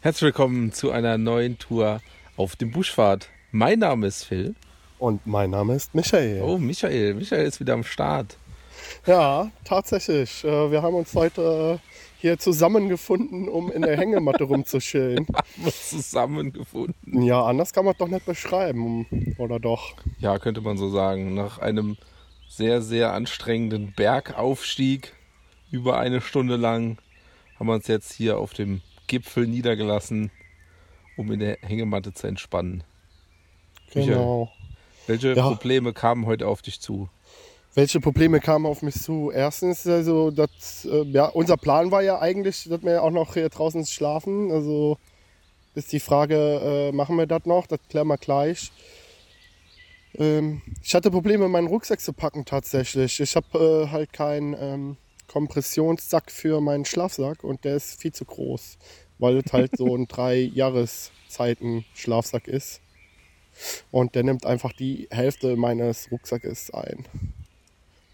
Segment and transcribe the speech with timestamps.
[0.00, 2.00] Herzlich willkommen zu einer neuen Tour
[2.36, 3.30] auf dem Buschfahrt.
[3.50, 4.54] Mein Name ist Phil.
[5.00, 6.40] Und mein Name ist Michael.
[6.42, 7.14] Oh, Michael.
[7.14, 8.36] Michael ist wieder am Start.
[9.06, 10.44] Ja, tatsächlich.
[10.44, 11.80] Äh, Wir haben uns heute
[12.20, 15.26] hier zusammengefunden, um in der Hängematte rumzuschillen.
[15.34, 17.22] Haben zusammengefunden.
[17.22, 19.96] Ja, anders kann man es doch nicht beschreiben, oder doch?
[20.20, 21.34] Ja, könnte man so sagen.
[21.34, 21.96] Nach einem
[22.48, 25.12] sehr, sehr anstrengenden Bergaufstieg
[25.72, 26.98] über eine Stunde lang
[27.58, 30.30] haben wir uns jetzt hier auf dem Gipfel niedergelassen,
[31.16, 32.84] um in der Hängematte zu entspannen.
[33.94, 34.06] Michael.
[34.14, 34.52] Genau.
[35.08, 35.48] Welche Ja.
[35.48, 37.08] Probleme kamen heute auf dich zu?
[37.74, 39.30] Welche Probleme kamen auf mich zu?
[39.30, 43.48] Erstens, also, das, äh, ja, unser Plan war ja eigentlich, dass wir auch noch hier
[43.48, 44.50] draußen schlafen.
[44.50, 44.98] Also
[45.74, 46.34] ist die Frage,
[46.90, 47.66] äh, machen wir das noch?
[47.66, 48.72] Das klären wir gleich.
[50.18, 53.20] Ähm, ich hatte Probleme, meinen Rucksack zu packen tatsächlich.
[53.20, 54.96] Ich habe äh, halt keinen ähm,
[55.28, 58.78] Kompressionssack für meinen Schlafsack und der ist viel zu groß,
[59.18, 62.80] weil es halt so ein drei Jahreszeiten Schlafsack ist.
[63.90, 67.04] Und der nimmt einfach die Hälfte meines Rucksackes ein.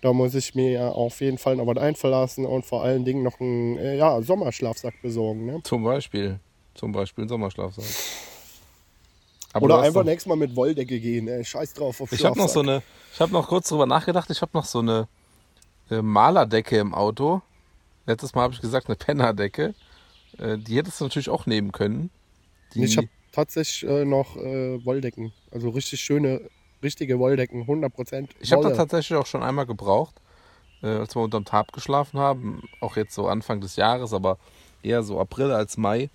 [0.00, 3.22] Da muss ich mir auf jeden Fall noch was einfallen lassen und vor allen Dingen
[3.22, 5.46] noch einen äh, ja, Sommerschlafsack besorgen.
[5.46, 5.60] Ne?
[5.64, 6.38] Zum Beispiel.
[6.74, 7.84] Zum Beispiel ein Sommerschlafsack.
[9.54, 11.28] Aber Oder einfach nächstes Mal mit Wolldecke gehen.
[11.28, 11.44] Ey.
[11.44, 14.42] Scheiß drauf auf Ich habe noch so eine, ich habe noch kurz drüber nachgedacht, ich
[14.42, 15.06] habe noch so eine
[15.90, 17.42] Malerdecke im Auto.
[18.06, 19.74] Letztes Mal habe ich gesagt, eine Pennerdecke.
[20.38, 22.10] Äh, die hättest du natürlich auch nehmen können.
[22.74, 25.32] Die, Ich habe tatsächlich äh, noch äh, Wolldecken.
[25.50, 26.40] Also richtig schöne,
[26.82, 27.64] richtige Wolldecken.
[27.64, 28.76] 100% ich habe da Wolle.
[28.76, 30.14] tatsächlich auch schon einmal gebraucht,
[30.82, 32.62] äh, als wir unterm Tarp geschlafen haben.
[32.80, 34.38] Auch jetzt so Anfang des Jahres, aber
[34.82, 36.10] eher so April als Mai.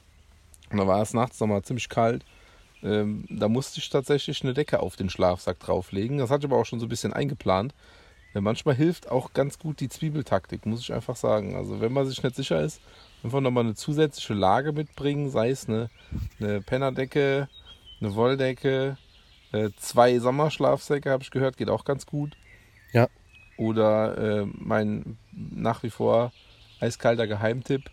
[0.71, 2.23] Und da war es nachts nochmal ziemlich kalt.
[2.83, 6.19] Ähm, da musste ich tatsächlich eine Decke auf den Schlafsack drauflegen.
[6.19, 7.73] Das hatte ich aber auch schon so ein bisschen eingeplant.
[8.33, 11.55] Manchmal hilft auch ganz gut die Zwiebeltaktik, muss ich einfach sagen.
[11.55, 12.79] Also wenn man sich nicht sicher ist,
[13.23, 15.89] einfach nochmal eine zusätzliche Lage mitbringen, sei es eine,
[16.39, 17.49] eine Pennerdecke,
[17.99, 18.97] eine Wolldecke,
[19.51, 22.37] äh, zwei Sommerschlafsäcke, habe ich gehört, geht auch ganz gut.
[22.93, 23.07] Ja.
[23.57, 26.31] Oder äh, mein nach wie vor
[26.79, 27.89] eiskalter Geheimtipp,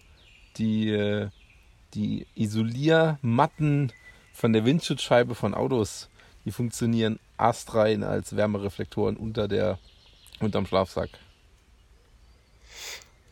[0.58, 1.28] die, äh,
[1.94, 3.92] die Isoliermatten
[4.32, 6.08] von der Windschutzscheibe von Autos,
[6.44, 9.78] die funktionieren astrein als Wärmereflektoren unter der,
[10.40, 11.10] unterm Schlafsack.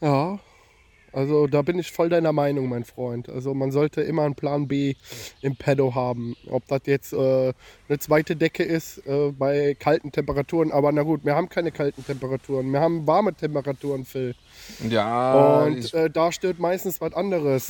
[0.00, 0.38] Ja,
[1.14, 3.28] also da bin ich voll deiner Meinung, mein Freund.
[3.28, 4.94] Also man sollte immer einen Plan B
[5.42, 6.36] im Pedo haben.
[6.50, 7.52] Ob das jetzt äh,
[7.88, 10.72] eine zweite Decke ist äh, bei kalten Temperaturen.
[10.72, 12.70] Aber na gut, wir haben keine kalten Temperaturen.
[12.72, 14.34] Wir haben warme Temperaturen, Phil.
[14.88, 17.68] Ja, Und äh, da stört meistens was anderes.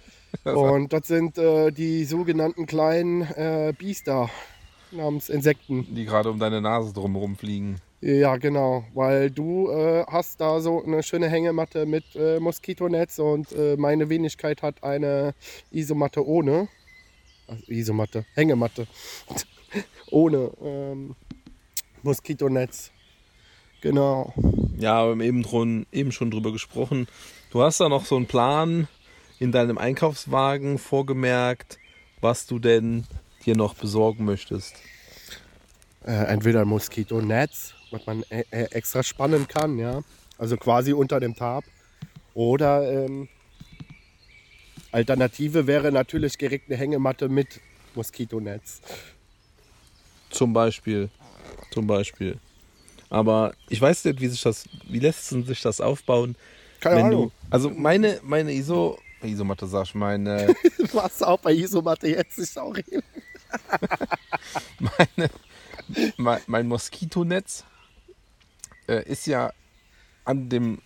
[0.44, 4.30] Und das sind äh, die sogenannten kleinen äh, Biester
[4.96, 5.86] namens Insekten.
[5.94, 7.76] die gerade um deine Nase drumherum fliegen.
[8.00, 13.52] Ja, genau, weil du äh, hast da so eine schöne Hängematte mit äh, Moskitonetz und
[13.52, 15.34] äh, meine Wenigkeit hat eine
[15.70, 16.68] Isomatte ohne.
[17.46, 18.86] Also Isomatte, Hängematte.
[20.10, 21.16] ohne ähm,
[22.02, 22.92] Moskitonetz.
[23.80, 24.32] Genau.
[24.78, 27.06] Ja, wir haben eben, drum, eben schon drüber gesprochen.
[27.50, 28.88] Du hast da noch so einen Plan
[29.38, 31.78] in deinem Einkaufswagen vorgemerkt,
[32.20, 33.04] was du denn
[33.46, 34.74] dir noch besorgen möchtest.
[36.04, 40.02] Äh, entweder ein Moskitonetz, was man äh, extra spannen kann, ja.
[40.38, 41.64] Also quasi unter dem Tarp.
[42.34, 43.28] Oder ähm,
[44.92, 47.60] Alternative wäre natürlich direkt eine Hängematte mit
[47.94, 48.80] Moskitonetz.
[50.30, 51.08] Zum Beispiel.
[51.70, 52.38] Zum Beispiel.
[53.08, 56.36] Aber ich weiß nicht, wie sich das, wie lässt sich das aufbauen,
[56.80, 57.24] Keine wenn Ahnung.
[57.24, 57.32] du.
[57.50, 60.54] Also meine, meine ISO, Isomatte sag ich, meine,
[60.92, 62.76] Was auch bei Isomatte jetzt ist auch
[64.78, 65.30] meine,
[66.16, 67.64] mein, mein Moskitonetz
[68.88, 69.52] äh, ist ja
[70.24, 70.78] an dem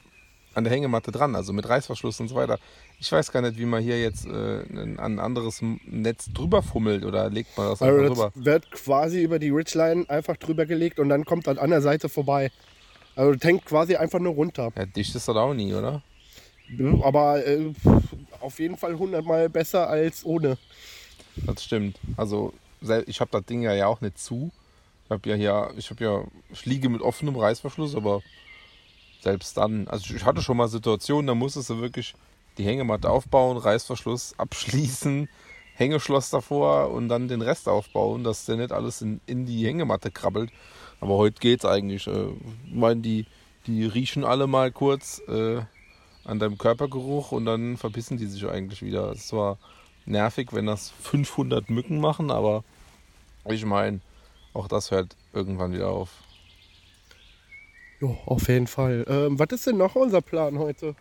[0.53, 2.59] an der Hängematte dran, also mit Reißverschluss und so weiter.
[2.99, 7.05] Ich weiß gar nicht, wie man hier jetzt äh, ein, ein anderes Netz drüber fummelt
[7.05, 8.33] oder legt man das einfach Also drüber.
[8.35, 11.83] das wird quasi über die Ridgeline einfach drüber gelegt und dann kommt das an der
[11.83, 12.51] Seite vorbei.
[13.15, 14.73] Also hängt quasi einfach nur runter.
[14.77, 16.03] Ja, dicht ist das auch nie, oder?
[17.03, 17.73] Aber äh,
[18.41, 20.59] auf jeden Fall hundertmal besser als ohne.
[21.47, 21.99] Das stimmt.
[22.17, 22.53] Also
[23.07, 24.51] ich habe das Ding ja, auch nicht zu.
[25.05, 28.23] Ich habe ja hier, ich habe ja, ich liege mit offenem Reißverschluss, aber
[29.21, 32.15] selbst dann, also ich hatte schon mal Situationen, da musstest du wirklich
[32.59, 35.29] die Hängematte aufbauen, Reißverschluss abschließen,
[35.75, 40.11] Hängeschloss davor und dann den Rest aufbauen, dass der nicht alles in, in die Hängematte
[40.11, 40.51] krabbelt.
[41.01, 42.07] Aber heute geht's eigentlich.
[42.07, 42.29] Äh,
[42.67, 43.27] Ich meine, die,
[43.67, 45.63] die riechen alle mal kurz äh,
[46.25, 49.11] an deinem Körpergeruch und dann verpissen die sich eigentlich wieder.
[49.13, 49.59] Es war
[50.11, 52.65] nervig, wenn das 500 Mücken machen, aber
[53.45, 54.01] ich meine,
[54.53, 56.11] auch das hört irgendwann wieder auf.
[58.01, 59.05] Jo, auf jeden Fall.
[59.09, 60.95] Ähm, was ist denn noch unser Plan heute?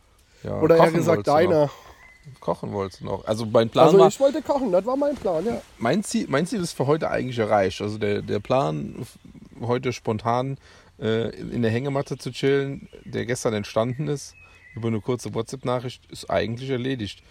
[0.44, 1.70] Ja, Oder eher gesagt deiner.
[2.40, 3.26] Kochen wolltest du noch.
[3.26, 5.62] Also mein Plan Also war, ich wollte kochen, das war mein Plan, ja.
[5.78, 7.82] mein Ziel, mein Ziel ist für heute eigentlich erreicht.
[7.82, 9.08] Also der, der Plan,
[9.62, 10.58] heute spontan
[11.00, 14.36] äh, in der Hängematte zu chillen, der gestern entstanden ist,
[14.76, 17.24] über eine kurze WhatsApp-Nachricht, ist eigentlich erledigt.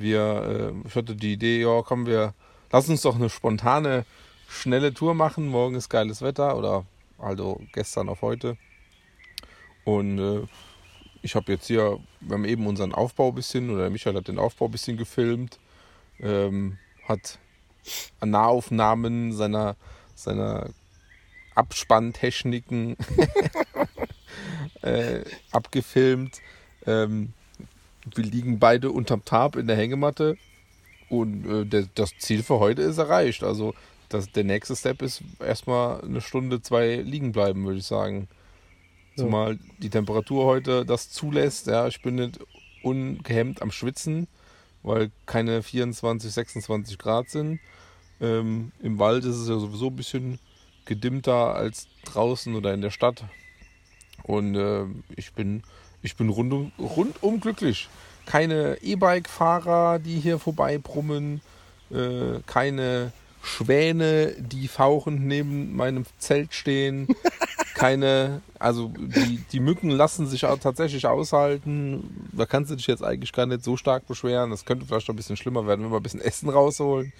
[0.00, 2.34] Wir, äh, ich hatte die Idee, ja, komm, wir
[2.70, 4.04] lass uns doch eine spontane,
[4.48, 5.48] schnelle Tour machen.
[5.48, 6.84] Morgen ist geiles Wetter oder
[7.18, 8.58] also gestern auf heute.
[9.84, 10.46] Und äh,
[11.22, 14.38] ich habe jetzt hier, wir haben eben unseren Aufbau ein bisschen, oder Michael hat den
[14.38, 15.58] Aufbau ein bisschen gefilmt,
[16.20, 16.78] ähm,
[17.08, 17.38] hat
[18.20, 19.76] Nahaufnahmen seiner,
[20.14, 20.70] seiner
[21.54, 22.96] Abspanntechniken
[24.82, 25.22] äh,
[25.52, 26.40] abgefilmt.
[26.84, 27.32] Ähm,
[28.14, 30.36] wir liegen beide unterm Tarp in der Hängematte
[31.08, 33.42] und äh, der, das Ziel für heute ist erreicht.
[33.42, 33.74] Also
[34.08, 38.28] das, der nächste Step ist erstmal eine Stunde, zwei liegen bleiben, würde ich sagen.
[39.16, 39.24] Ja.
[39.24, 41.66] Zumal die Temperatur heute das zulässt.
[41.66, 42.38] Ja, ich bin nicht
[42.82, 44.28] ungehemmt am Schwitzen,
[44.82, 47.58] weil keine 24, 26 Grad sind.
[48.20, 50.38] Ähm, Im Wald ist es ja sowieso ein bisschen
[50.84, 53.24] gedimmter als draußen oder in der Stadt.
[54.22, 54.84] Und äh,
[55.16, 55.62] ich bin,
[56.06, 57.88] ich bin rundum, rundum glücklich.
[58.26, 61.40] Keine E-Bike-Fahrer, die hier vorbeibrummen,
[61.90, 63.12] äh, keine
[63.42, 67.08] Schwäne, die fauchend neben meinem Zelt stehen.
[67.74, 72.30] Keine, also die, die Mücken lassen sich auch tatsächlich aushalten.
[72.32, 74.50] Da kannst du dich jetzt eigentlich gar nicht so stark beschweren.
[74.50, 77.12] Das könnte vielleicht noch ein bisschen schlimmer werden, wenn wir ein bisschen Essen rausholen.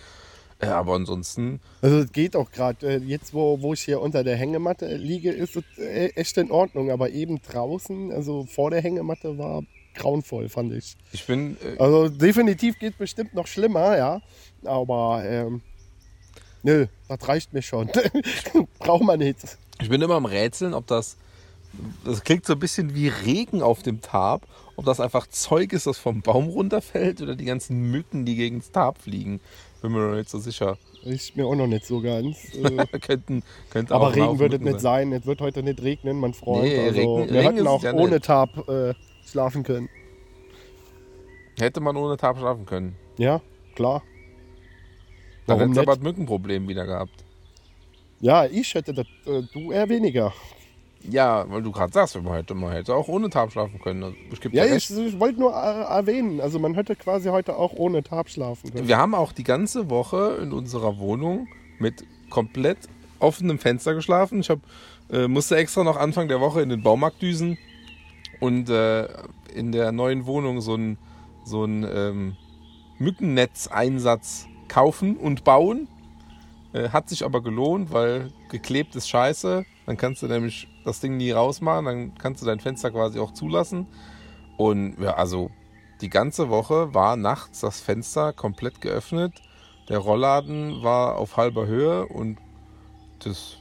[0.58, 2.87] Äh, aber ansonsten, Also es geht auch gerade.
[2.87, 6.50] Äh, jetzt, wo, wo ich hier unter der Hängematte liege, ist es äh, echt in
[6.50, 6.91] Ordnung.
[6.91, 9.62] Aber eben draußen, also vor der Hängematte, war
[9.94, 10.97] grauenvoll, fand ich.
[11.12, 14.20] ich bin, äh, Also definitiv geht bestimmt noch schlimmer, ja.
[14.64, 15.61] Aber ähm,
[16.62, 17.91] nö, das reicht mir schon.
[18.79, 19.58] Braucht man nicht.
[19.81, 21.17] Ich bin immer am Rätseln, ob das.
[22.05, 24.47] Das klingt so ein bisschen wie Regen auf dem Tarp.
[24.76, 28.61] Ob das einfach Zeug ist, das vom Baum runterfällt oder die ganzen Mücken, die gegen
[28.61, 29.41] das Tarp fliegen.
[29.86, 30.76] Bin mir noch nicht so sicher.
[31.04, 32.36] Ist mir auch noch nicht so ganz.
[32.56, 35.12] Äh, könnten, könnte auch aber Regen wird es nicht sein.
[35.12, 36.64] Es wird heute nicht regnen, mein Freund.
[36.64, 38.24] Nee, also, Regen- wir Regen hätten auch ja ohne nicht.
[38.24, 38.94] Tarp äh,
[39.24, 39.88] schlafen können.
[41.56, 42.96] Hätte man ohne Tarp schlafen können.
[43.16, 43.40] Ja,
[43.76, 44.02] klar.
[45.46, 47.24] Dann hätte es aber ein Mückenproblem wieder gehabt.
[48.20, 50.32] Ja, ich hätte das, äh, du eher weniger.
[51.08, 54.02] Ja, weil du gerade sagst, man hätte, man hätte auch ohne Tarp schlafen können.
[54.02, 54.16] Also,
[54.52, 58.28] Ja, ich, ich wollte nur äh, erwähnen, also man hätte quasi heute auch ohne Tarp
[58.28, 58.88] schlafen können.
[58.88, 61.48] Wir haben auch die ganze Woche in unserer Wohnung
[61.78, 62.78] mit komplett
[63.19, 64.40] offenem Fenster geschlafen.
[64.40, 64.58] Ich hab,
[65.10, 67.56] äh, musste extra noch Anfang der Woche in den Baumarkt düsen
[68.40, 69.06] und äh,
[69.54, 70.98] in der neuen Wohnung so ein,
[71.44, 72.37] so ein ähm,
[72.98, 75.88] Mückennetzeinsatz kaufen und bauen.
[76.76, 79.64] Äh, hat sich aber gelohnt, weil geklebt ist scheiße.
[79.87, 83.32] Dann kannst du nämlich das Ding nie rausmachen, dann kannst du dein Fenster quasi auch
[83.32, 83.87] zulassen.
[84.56, 85.50] Und ja, also
[86.00, 89.32] die ganze Woche war nachts das Fenster komplett geöffnet.
[89.88, 92.38] Der Rollladen war auf halber Höhe und
[93.20, 93.58] das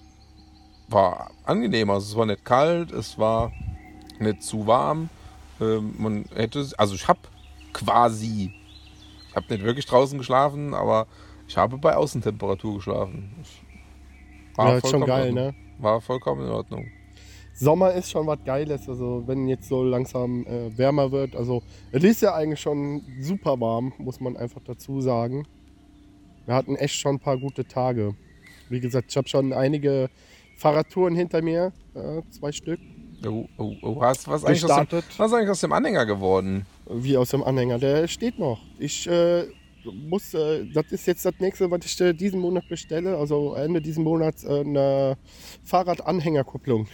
[0.90, 1.90] war angenehm.
[1.90, 3.52] Also es war nicht kalt, es war
[4.20, 5.10] nicht zu warm.
[5.62, 7.20] Ähm, man hätte, also ich habe
[7.72, 8.52] quasi,
[9.30, 11.08] ich habe nicht wirklich draußen geschlafen, aber
[11.48, 13.34] ich habe bei Außentemperatur geschlafen.
[13.42, 15.54] Es ja, ist schon geil, ne?
[15.80, 16.88] War vollkommen in Ordnung.
[17.54, 21.36] Sommer ist schon was Geiles, also wenn jetzt so langsam äh, wärmer wird.
[21.36, 25.48] Also es ist ja eigentlich schon super warm, muss man einfach dazu sagen.
[26.46, 28.16] Wir hatten echt schon ein paar gute Tage.
[28.70, 30.10] Wie gesagt, ich habe schon einige
[30.58, 32.80] Fahrradtouren hinter mir, äh, zwei Stück,
[33.26, 33.96] Oh, oh, oh.
[34.00, 36.66] Was, was, eigentlich dem, was ist eigentlich aus dem Anhänger geworden?
[36.90, 37.80] Wie aus dem Anhänger.
[37.80, 38.60] Der steht noch.
[38.78, 39.46] Ich äh,
[39.92, 43.18] muss, äh, das ist jetzt das nächste, was ich äh, diesen Monat bestelle.
[43.18, 45.18] Also Ende diesen Monats äh, eine
[45.64, 46.88] Fahrradanhängerkupplung.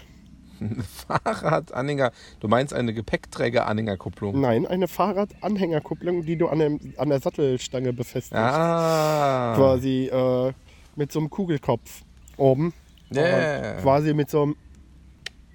[1.08, 2.12] Fahrradanhänger.
[2.40, 4.40] Du meinst eine Gepäckträger-Anhängerkupplung?
[4.40, 8.38] Nein, eine Fahrradanhängerkupplung, die du an, dem, an der Sattelstange befestigst.
[8.38, 9.54] Ah.
[9.56, 10.54] Quasi äh,
[10.96, 12.04] mit so einem Kugelkopf
[12.38, 12.74] oben.
[13.14, 13.82] Yeah.
[13.82, 14.56] Quasi mit so einem,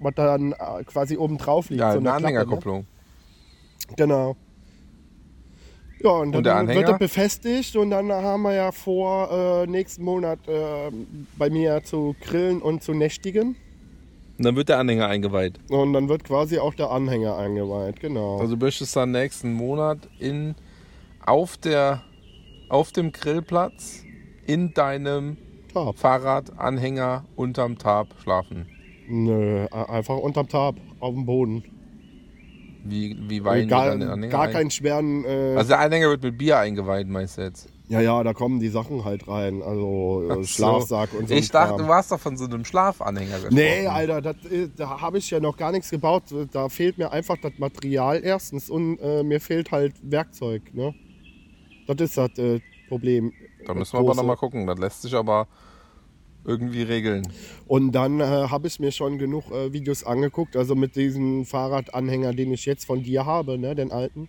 [0.00, 1.80] was dann äh, quasi oben drauf liegt.
[1.80, 2.28] Ja, so eine Klappe, ne?
[2.28, 2.86] Anhängerkupplung.
[3.96, 4.36] Genau.
[6.02, 9.66] Ja, und dann Und der wird er befestigt und dann haben wir ja vor, äh,
[9.66, 10.90] nächsten Monat äh,
[11.38, 13.56] bei mir zu grillen und zu nächtigen.
[14.38, 15.58] Und dann wird der Anhänger eingeweiht.
[15.70, 18.38] Und dann wird quasi auch der Anhänger eingeweiht, genau.
[18.38, 20.54] Also du möchtest dann nächsten Monat in,
[21.24, 22.02] auf, der,
[22.68, 24.04] auf dem Grillplatz
[24.46, 25.38] in deinem
[25.72, 25.98] Tarp.
[25.98, 28.66] Fahrradanhänger unterm Tarp schlafen.
[29.08, 31.64] Nö, einfach unterm Tarp, auf dem Boden.
[32.90, 34.52] Wie, wie weihen wir gar dann den Anhänger gar ein?
[34.52, 35.24] keinen schweren.
[35.24, 37.68] Äh, Also der Anhänger wird mit Bier eingeweiht, meinst du jetzt?
[37.88, 39.62] Ja, ja, da kommen die Sachen halt rein.
[39.62, 40.42] Also äh, so.
[40.44, 41.34] Schlafsack und so.
[41.34, 41.82] Ich dachte, Kram.
[41.82, 43.54] du warst doch von so einem Schlafanhänger gesprochen.
[43.54, 46.24] Nee, Alter, das, äh, da habe ich ja noch gar nichts gebaut.
[46.52, 50.62] Da fehlt mir einfach das Material erstens und äh, mir fehlt halt Werkzeug.
[50.74, 50.94] Ne?
[51.86, 53.32] Das ist das äh, Problem.
[53.64, 54.66] Da müssen wir aber nochmal gucken.
[54.66, 55.46] Das lässt sich aber
[56.46, 57.26] irgendwie regeln.
[57.66, 62.32] Und dann äh, habe ich mir schon genug äh, Videos angeguckt, also mit diesem Fahrradanhänger,
[62.32, 64.28] den ich jetzt von dir habe, ne, den alten.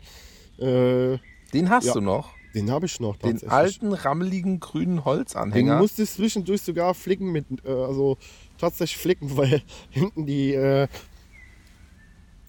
[0.58, 1.18] Äh,
[1.54, 1.94] Den hast Ja.
[1.94, 2.36] du noch.
[2.56, 5.78] den habe ich noch Den alten, rammeligen, grünen Den Holzanhänger.
[5.78, 8.18] musste ich zwischendurch sogar flicken mit, äh, also
[8.58, 10.88] tatsächlich flicken, weil hinten die, äh,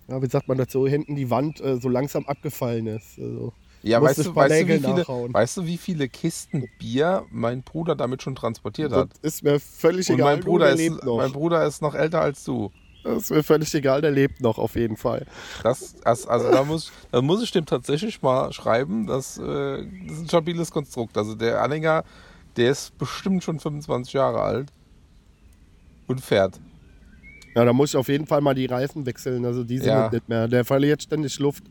[0.09, 3.19] ja, wie sagt man dazu, hinten die Wand äh, so langsam abgefallen ist.
[3.19, 7.63] Also, ja, weißt du, weißt, du, wie viele, weißt du, wie viele Kisten Bier mein
[7.63, 9.11] Bruder damit schon transportiert das hat?
[9.23, 10.37] ist mir völlig Und egal.
[10.37, 11.17] mein Bruder, der ist, noch.
[11.19, 12.71] mein Bruder ist noch älter als du.
[13.05, 15.25] Das ist mir völlig egal, der lebt noch auf jeden Fall.
[15.63, 20.17] Das, das, also da muss, da muss ich dem tatsächlich mal schreiben, dass, äh, das
[20.17, 21.17] ist ein stabiles Konstrukt.
[21.17, 22.05] Also der Anhänger,
[22.57, 24.73] der ist bestimmt schon 25 Jahre alt
[26.07, 26.61] und fährt.
[27.55, 29.45] Ja, da muss ich auf jeden Fall mal die Reifen wechseln.
[29.45, 30.11] Also die sind Ja.
[30.13, 30.49] nicht mehr.
[30.49, 31.65] Der verliert ständig Luft.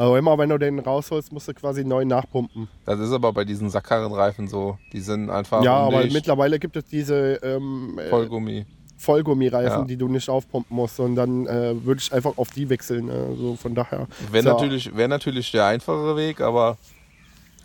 [0.00, 2.68] Aber immer wenn du den rausholst, musst du quasi neu nachpumpen.
[2.86, 4.78] Das ist aber bei diesen Sackkarrenreifen so.
[4.94, 8.64] Die sind einfach ja, aber mittlerweile gibt es diese ähm, äh, Vollgummi.
[8.96, 9.84] Vollgummireifen, Ja.
[9.84, 10.98] die du nicht aufpumpen musst.
[11.00, 13.06] Und dann äh, würde ich einfach auf die wechseln.
[13.06, 13.26] Ne?
[13.30, 14.06] Also von daher.
[14.30, 14.48] Wäre So.
[14.54, 16.78] natürlich, wär natürlich der einfachere Weg, aber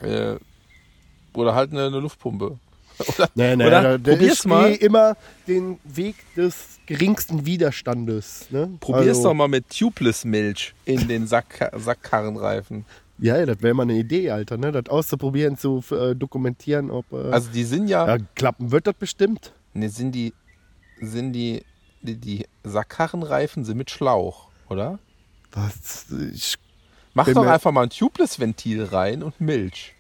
[0.02, 0.36] äh,
[1.34, 2.58] oder halt eine, eine Luftpumpe.
[3.18, 4.70] Oder, Nee, nee, oder da probier's ich mal.
[4.70, 8.48] gehe immer den Weg des geringsten Widerstandes.
[8.52, 8.70] Ne?
[8.80, 12.86] Probier's also, doch mal mit Tubeless-Milch in den Sack, Sackkarrenreifen.
[13.18, 14.58] Ja, ja, das wäre mal eine Idee, Alter.
[14.58, 14.72] Ne?
[14.72, 17.12] Das auszuprobieren, zu äh, dokumentieren, ob.
[17.14, 19.54] Äh, Also die sind ja, ja, klappen wird das bestimmt.
[19.74, 20.34] ne, sind die,
[21.02, 21.64] sind die,
[22.02, 25.00] die, die Sackkarrenreifen sind mit Schlauch, oder?
[25.54, 26.56] Was, ich
[27.14, 29.94] Mach doch mir- einfach mal ein Tubeless-Ventil rein und Milch.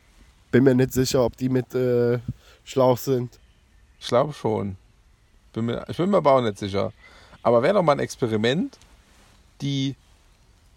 [0.51, 2.19] bin mir nicht sicher, ob die mit äh,
[2.65, 3.39] Schlauch sind.
[3.99, 4.75] Ich glaube schon.
[5.53, 6.91] Bin mir, ich bin mir aber auch nicht sicher.
[7.43, 8.77] Aber wäre doch mal ein Experiment,
[9.61, 9.95] die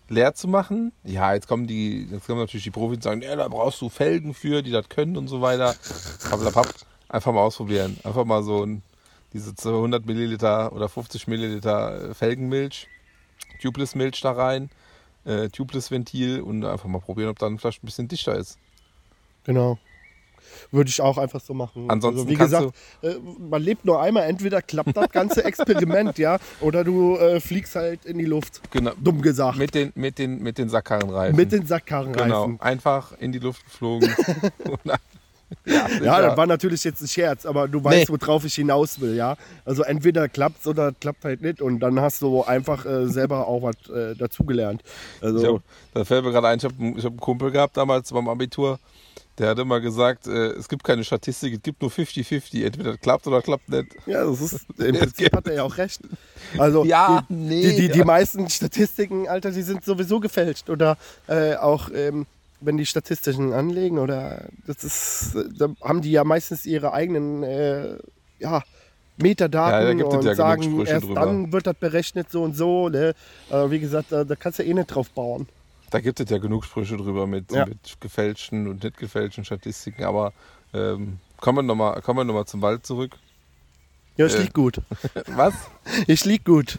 [0.09, 0.92] leer zu machen.
[1.04, 3.88] Ja, jetzt kommen die, jetzt kommen natürlich die Profis und sagen, ja, da brauchst du
[3.88, 5.75] Felgen für, die das können und so weiter.
[6.28, 6.64] Blablabla.
[7.09, 7.99] Einfach mal ausprobieren.
[8.04, 8.83] Einfach mal so ein,
[9.33, 12.87] diese 200 Milliliter oder 50 Milliliter Felgenmilch,
[13.62, 14.71] Tubeless-Milch da rein,
[15.25, 18.59] äh, Tubeless-Ventil und einfach mal probieren, ob dann vielleicht ein bisschen dichter ist.
[19.45, 19.78] Genau.
[20.71, 21.91] Würde ich auch einfach so machen.
[21.91, 24.25] Ansonsten also, wie gesagt, äh, man lebt nur einmal.
[24.25, 28.61] Entweder klappt das ganze Experiment, ja, oder du äh, fliegst halt in die Luft.
[28.71, 28.93] Genau.
[29.00, 29.59] Dumm gesagt.
[29.59, 31.37] Mit den, mit den, mit den Sackkarrenreifen.
[31.37, 32.29] Mit den Sackkarrenreifen.
[32.29, 34.15] Genau, einfach in die Luft geflogen.
[35.64, 38.19] Ja, Ja, das war natürlich jetzt ein Scherz, aber du weißt, Nee.
[38.21, 39.37] worauf ich hinaus will, ja.
[39.64, 43.62] Also entweder klappt's oder klappt halt nicht und dann hast du einfach äh, selber auch
[43.62, 44.83] was äh, dazugelernt.
[45.21, 45.62] Also hab,
[45.95, 48.78] da fällt mir gerade ein, ich habe hab einen Kumpel gehabt damals beim Abitur,
[49.38, 53.26] der hat immer gesagt, äh, es gibt keine Statistik, es gibt nur 50-50, entweder klappt
[53.26, 53.87] oder klappt nicht.
[54.07, 56.00] ja, das ist im Prinzip hat er ja auch recht.
[56.59, 58.05] Also Ja, die, nee, die, die, die ja.
[58.05, 62.26] meisten Statistiken, Alter, die sind sowieso gefälscht oder äh, auch ähm,
[62.61, 67.43] wenn die Statistischen anlegen oder das ist, äh, da haben die ja meistens ihre eigenen
[67.43, 67.97] äh,
[68.38, 68.62] ja,
[69.17, 71.21] Metadaten Ja, da gibt es und ja sagen, erst drüber.
[71.21, 72.88] dann wird das berechnet so und so.
[72.88, 73.15] Ne?
[73.50, 75.49] Äh, wie gesagt, da, da kannst du eh nicht drauf bauen.
[75.91, 77.65] Da gibt es ja genug Sprüche drüber mit, Ja.
[77.67, 80.33] mit gefälschten und nicht gefälschten Statistiken, aber
[80.75, 83.17] ähm, kommen wir nochmal kommen wir noch mal zum Wald zurück.
[84.17, 84.43] Ja, ich Äh.
[84.43, 84.83] lieg gut.
[85.29, 85.55] Was?
[86.07, 86.79] Ich lieg gut,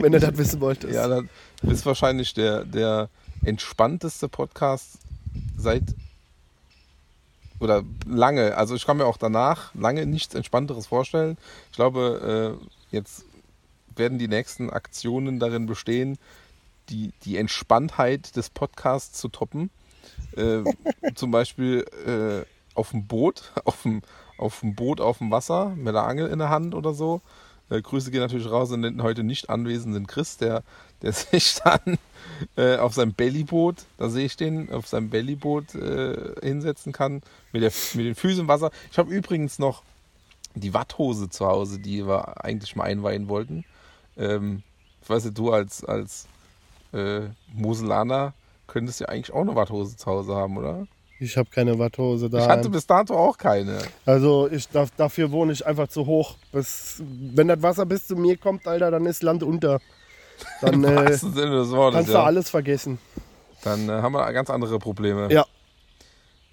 [0.00, 0.92] wenn du das wissen wolltest.
[0.94, 1.24] Ja, das
[1.62, 3.08] ist wahrscheinlich der, der
[3.44, 4.98] entspannteste Podcast
[5.56, 5.82] seit
[7.60, 8.56] oder lange.
[8.56, 11.36] Also ich kann mir auch danach lange nichts Entspannteres vorstellen.
[11.70, 12.58] Ich glaube,
[12.92, 13.24] äh, jetzt
[13.96, 16.18] werden die nächsten Aktionen darin bestehen,
[16.88, 19.70] die, die Entspanntheit des Podcasts zu toppen.
[20.36, 20.62] Äh,
[21.14, 24.02] zum Beispiel äh, auf dem Boot, auf dem,
[24.38, 27.20] auf dem Boot auf dem Wasser mit der Angel in der Hand oder so.
[27.70, 30.62] Äh, Grüße gehen natürlich raus an den heute nicht anwesenden Chris, der,
[31.02, 31.98] der sich dann
[32.56, 37.62] äh, auf seinem Bellyboot, da sehe ich den, auf seinem Bellyboot äh, hinsetzen kann, mit,
[37.62, 38.70] der, mit den Füßen im Wasser.
[38.90, 39.82] Ich habe übrigens noch
[40.54, 43.64] die Watthose zu Hause, die wir eigentlich mal einweihen wollten.
[44.16, 44.62] Ähm,
[45.02, 46.26] ich weiß nicht, du als, als
[46.92, 48.34] äh, Moselaner
[48.66, 50.86] könntest ja eigentlich auch eine Watthose zu Hause haben, oder?
[51.20, 52.38] Ich habe keine Watthose da.
[52.38, 53.78] Ich hatte bis dato auch keine.
[54.06, 56.36] Also ich dafür wohne ich einfach zu hoch.
[56.52, 59.80] Bis, wenn das Wasser bis zu mir kommt, Alter, dann ist Land unter.
[60.60, 62.24] Dann äh, kannst du Ja.
[62.24, 62.98] alles vergessen.
[63.64, 65.28] Dann äh, haben wir ganz andere Probleme.
[65.32, 65.44] Ja.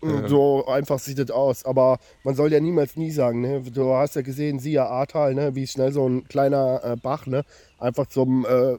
[0.01, 0.27] Äh.
[0.27, 1.65] So einfach sieht das aus.
[1.65, 3.41] Aber man soll ja niemals nie sagen.
[3.41, 3.61] Ne?
[3.61, 5.55] Du hast ja gesehen, siehe Ahrtal, ne?
[5.55, 7.43] wie schnell so ein kleiner äh, Bach ne?
[7.79, 8.77] einfach zum äh,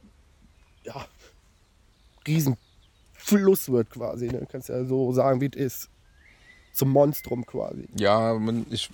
[0.85, 1.07] ja,
[2.27, 4.29] Riesenfluss wird quasi.
[4.29, 4.47] Ne?
[4.51, 5.89] Kannst ja so sagen, wie es ist.
[6.73, 7.89] zum Monstrum quasi.
[7.97, 8.91] Ja, man, ich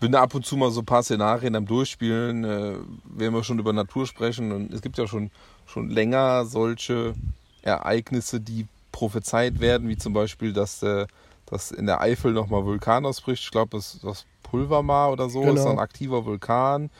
[0.00, 2.74] bin da ab und zu mal so ein paar Szenarien am Durchspielen, äh,
[3.04, 4.52] wenn wir schon über Natur sprechen.
[4.52, 5.30] Und es gibt ja schon,
[5.66, 7.14] schon länger solche
[7.62, 11.06] Ereignisse, die prophezeit werden, wie zum Beispiel, dass, äh,
[11.46, 13.42] dass in der Eifel nochmal Vulkan ausbricht.
[13.44, 15.54] Ich glaube, das, das Pulvermar oder so Genau.
[15.54, 16.90] ist ein aktiver Vulkan.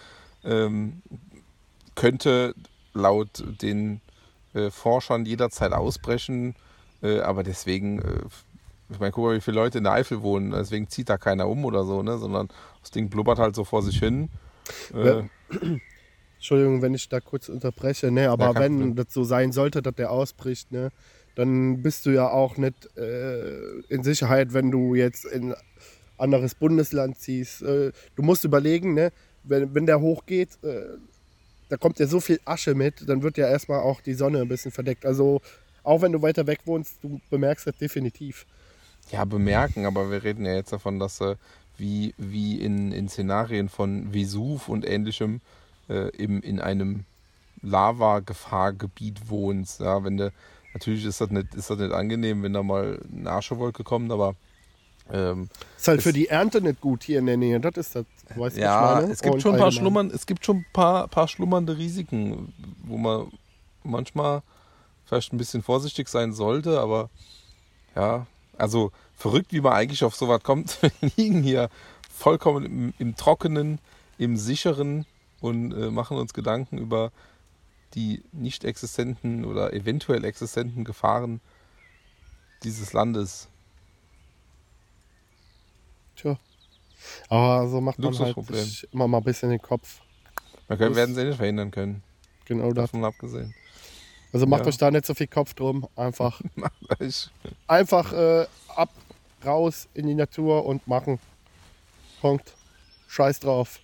[0.45, 1.03] Ähm,
[1.95, 2.55] könnte
[2.95, 4.00] laut den
[4.55, 6.55] äh, Forschern jederzeit ausbrechen.
[7.03, 8.21] Äh, aber deswegen, äh,
[8.88, 10.52] ich meine, guck mal, wie viele Leute in der Eifel wohnen.
[10.52, 12.19] Deswegen zieht da keiner um oder so, ne?
[12.19, 12.49] sondern
[12.81, 14.31] das Ding blubbert halt so vor sich hin.
[14.95, 15.23] Äh.
[16.37, 19.95] Entschuldigung, wenn ich da kurz unterbreche, ne, aber Ja, wenn das so sein sollte, dass
[19.95, 20.90] der ausbricht, ne,
[21.35, 25.61] dann bist du ja auch nicht äh, in Sicherheit, wenn du jetzt in ein
[26.19, 27.62] anderes Bundesland ziehst.
[27.62, 29.12] Äh, du musst überlegen, ne,
[29.45, 30.99] wenn, wenn der hochgeht, äh,
[31.69, 34.49] da kommt ja so viel Asche mit, dann wird ja erstmal auch die Sonne ein
[34.49, 35.05] bisschen verdeckt.
[35.05, 35.40] Also
[35.83, 38.47] auch wenn du weiter weg wohnst, du bemerkst das definitiv.
[39.10, 41.36] Ja, bemerken, aber wir reden ja jetzt davon, dass äh,
[41.78, 45.40] wie, wie in, in Szenarien von Vesuv und ähnlichem
[45.88, 47.04] äh, im, in einem
[47.62, 49.80] Lava-Gefahrgebiet wohnst.
[49.80, 50.32] Ja, wenn du,
[50.75, 54.34] natürlich ist das, nicht, ist das nicht angenehm, wenn da mal eine Aschewolke kommt, aber
[55.12, 57.94] ähm, Ist halt Es- für die Ernte nicht gut hier in der Nähe, das ist
[57.94, 60.66] das, weißt du, ja, es gibt Und schon ein paar schlummern, es gibt schon ein
[60.72, 62.52] paar, paar schlummernde Risiken,
[62.84, 63.28] wo man
[63.84, 64.42] manchmal
[65.04, 67.08] vielleicht ein bisschen vorsichtig sein sollte, aber
[67.94, 68.26] ja,
[68.58, 70.80] also verrückt, wie man eigentlich auf sowas kommt.
[71.00, 71.68] Wir liegen hier
[72.10, 73.78] vollkommen im, im Trockenen,
[74.18, 75.06] im Sicheren
[75.40, 77.12] und äh, machen uns Gedanken über
[77.94, 81.40] die nicht existenten oder eventuell existenten Gefahren
[82.62, 83.48] dieses Landes.
[86.16, 86.38] Tja.
[87.28, 88.36] Aber so macht man halt
[88.92, 90.00] immer mal ein bisschen den Kopf.
[90.68, 92.02] Wir können, werden sie nicht verhindern können,
[92.46, 92.90] Genau das.
[92.90, 93.54] davon abgesehen.
[94.37, 94.66] Also macht Ja.
[94.69, 95.88] euch da nicht so viel Kopf drum.
[95.97, 96.43] Einfach,
[97.69, 98.90] einfach äh, ab,
[99.43, 101.19] raus in die Natur und machen.
[102.21, 102.52] Punkt.
[103.09, 103.81] Scheiß drauf.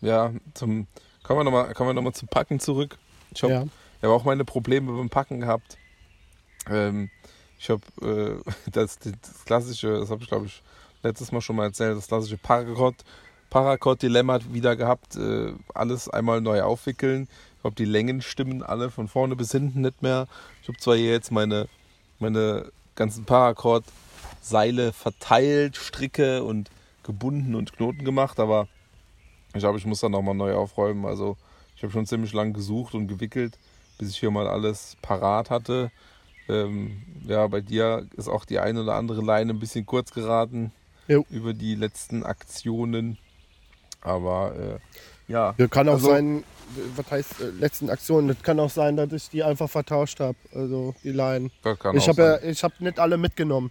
[0.00, 0.86] Ja, zum,
[1.22, 2.96] kommen wir nochmal kommen wir noch mal zum Packen zurück.
[3.34, 3.64] Ich habe Ja.
[4.00, 5.76] hab auch meine Probleme beim Packen gehabt.
[6.70, 7.10] Ähm,
[7.58, 10.62] ich habe äh, das, das klassische, das habe ich glaube ich
[11.02, 12.94] letztes Mal schon mal erzählt, das klassische Paracot,
[13.50, 15.16] Paracot-Dilemma wieder gehabt.
[15.16, 17.28] Äh, alles einmal neu aufwickeln.
[17.56, 20.26] Ich glaube, die Längen stimmen alle von vorne bis hinten nicht mehr.
[20.62, 21.68] Ich habe zwar hier jetzt meine,
[22.18, 26.70] meine ganzen Paracord-Seile verteilt, Stricke und
[27.02, 28.68] gebunden und Knoten gemacht, aber
[29.54, 31.06] ich glaube, ich muss dann nochmal neu aufräumen.
[31.06, 31.36] Also
[31.76, 33.58] ich habe schon ziemlich lang gesucht und gewickelt,
[33.98, 35.90] bis ich hier mal alles parat hatte.
[36.48, 40.72] Ähm, ja, bei dir ist auch die eine oder andere Leine ein bisschen kurz geraten
[41.08, 41.24] Jo.
[41.30, 43.18] über die letzten Aktionen.
[44.00, 46.44] Aber äh, ja, Ja, kann auch Also- sein,
[46.96, 50.36] was heißt äh, letzten Aktionen, das kann auch sein, dass ich die einfach vertauscht habe.
[50.54, 51.50] Also die Leinen.
[51.62, 53.70] das kann Ich habe ja, ich habe nicht alle mitgenommen.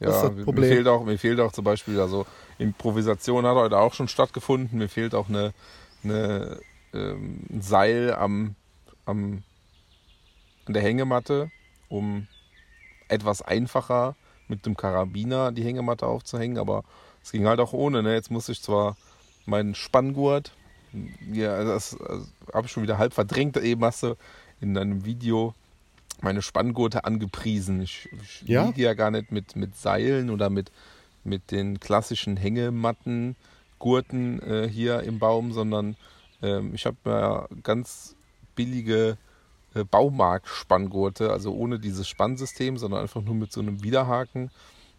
[0.00, 0.68] Ja, Das ist das mir- Problem.
[0.68, 2.26] Mir fehlt, auch, mir fehlt auch zum Beispiel, also
[2.58, 4.78] Improvisation hat heute auch schon stattgefunden.
[4.78, 5.52] Mir fehlt auch eine,
[6.02, 6.58] eine
[6.92, 8.54] ähm, ein Seil am,
[9.06, 9.42] am,
[10.66, 11.50] an der Hängematte,
[11.88, 12.26] um
[13.08, 14.14] etwas einfacher
[14.48, 16.84] mit dem Karabiner die Hängematte aufzuhängen, aber
[17.22, 18.02] es ging halt auch ohne.
[18.02, 18.14] Ne?
[18.14, 18.96] Jetzt muss ich zwar
[19.46, 20.52] meinen Spanngurt,
[21.32, 24.16] ja, das, das habe ich schon wieder halb verdrängt, eben hast du
[24.60, 25.54] in einem Video
[26.20, 27.82] meine Spanngurte angepriesen.
[27.82, 28.66] Ich, ich Ja?
[28.66, 30.70] liege ja gar nicht mit, mit Seilen oder mit,
[31.24, 33.36] mit den klassischen Hängematten,
[33.78, 35.96] Gurten äh, hier im Baum, sondern
[36.42, 38.14] ähm, ich habe mir ganz
[38.54, 39.18] billige
[39.74, 44.50] äh, Baumarkt-Spanngurte, also ohne dieses Spannsystem, sondern einfach nur mit so einem Widerhaken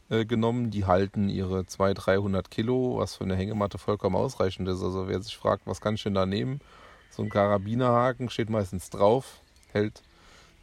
[0.10, 0.72] äh, genommen.
[0.72, 4.84] Die halten ihre 200, 300 Kilo, was für eine Hängematte vollkommen ausreichend ist.
[4.84, 6.60] Also wer sich fragt, was kann ich denn da nehmen?
[7.12, 9.40] So ein Karabinerhaken steht meistens drauf,
[9.72, 10.02] hält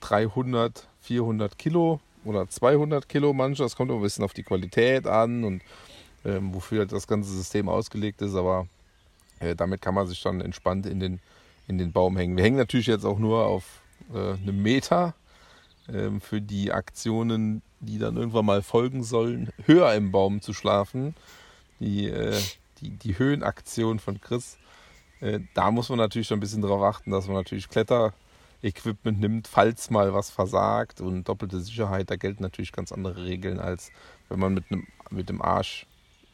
[0.01, 3.63] 300, 400 Kilo oder 200 Kilo manche.
[3.63, 5.63] Das kommt auch ein bisschen auf die Qualität an und
[6.25, 8.35] ähm, wofür das ganze System ausgelegt ist.
[8.35, 8.67] Aber
[9.41, 11.21] äh, damit kann man sich dann entspannt in den,
[11.69, 12.37] in den Baum hängen.
[12.37, 15.15] Wir hängen natürlich jetzt auch nur auf äh, einem Meter
[15.89, 21.15] ähm, für die Aktionen, die dann irgendwann mal folgen sollen, höher im Baum zu schlafen.
[21.81, 22.39] Die, äh,
[22.81, 24.57] die, die Höhenaktion von Chris.
[25.21, 29.49] Äh, da muss man natürlich schon ein bisschen darauf achten, dass man natürlich Kletterequipment nimmt,
[29.49, 32.11] falls mal was versagt und doppelte Sicherheit.
[32.11, 33.91] Da gelten natürlich ganz andere Regeln, als
[34.29, 35.87] wenn man mit, einem, mit dem Arsch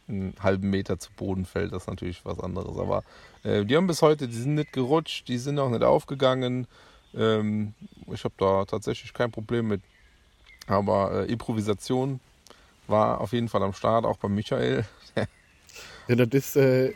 [0.06, 1.72] einen halben Meter zu Boden fällt.
[1.72, 2.78] Das ist natürlich was anderes.
[2.78, 3.04] Aber
[3.42, 6.66] äh, die haben bis heute, die sind nicht gerutscht, die sind auch nicht aufgegangen.
[7.14, 7.74] Ähm,
[8.12, 9.82] ich habe da tatsächlich kein Problem mit.
[10.68, 12.20] Aber äh, Improvisation
[12.86, 14.84] war auf jeden Fall am Start, auch bei Michael.
[16.06, 16.94] Ja, das ist, äh,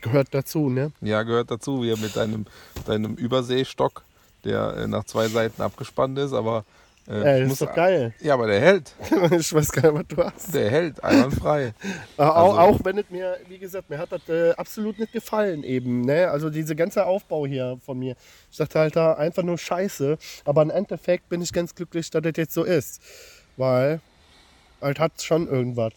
[0.00, 0.92] gehört dazu, ne?
[1.00, 2.46] Ja, gehört dazu, wie er mit deinem,
[2.86, 4.04] deinem Überseestock,
[4.44, 6.64] der äh, nach zwei Seiten abgespannt ist, aber
[7.06, 8.14] Äh, Ey, ist doch geil.
[8.20, 8.94] Ja, aber der hält.
[9.32, 10.54] ich weiß gar nicht, was du hast.
[10.54, 11.74] Der hält, einwandfrei.
[12.16, 15.12] Äh, auch, Also- auch wenn es mir, wie gesagt, mir hat das äh, absolut nicht
[15.12, 16.00] gefallen eben.
[16.02, 16.30] Ne?
[16.30, 18.16] Also diese ganze Aufbau hier von mir.
[18.50, 20.16] Ich dachte halt da einfach nur scheiße.
[20.46, 23.02] Aber im Endeffekt bin ich ganz glücklich, dass das jetzt so ist.
[23.56, 24.00] Weil
[24.80, 25.92] halt hat schon irgendwas.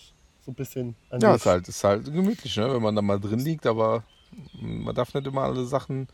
[0.46, 0.96] So ein bisschen.
[1.10, 2.74] an Ja, ist halt, ist halt gemütlich, ne?
[2.74, 4.04] wenn man da mal drin liegt, aber
[4.60, 6.08] man darf nicht immer alle Sachen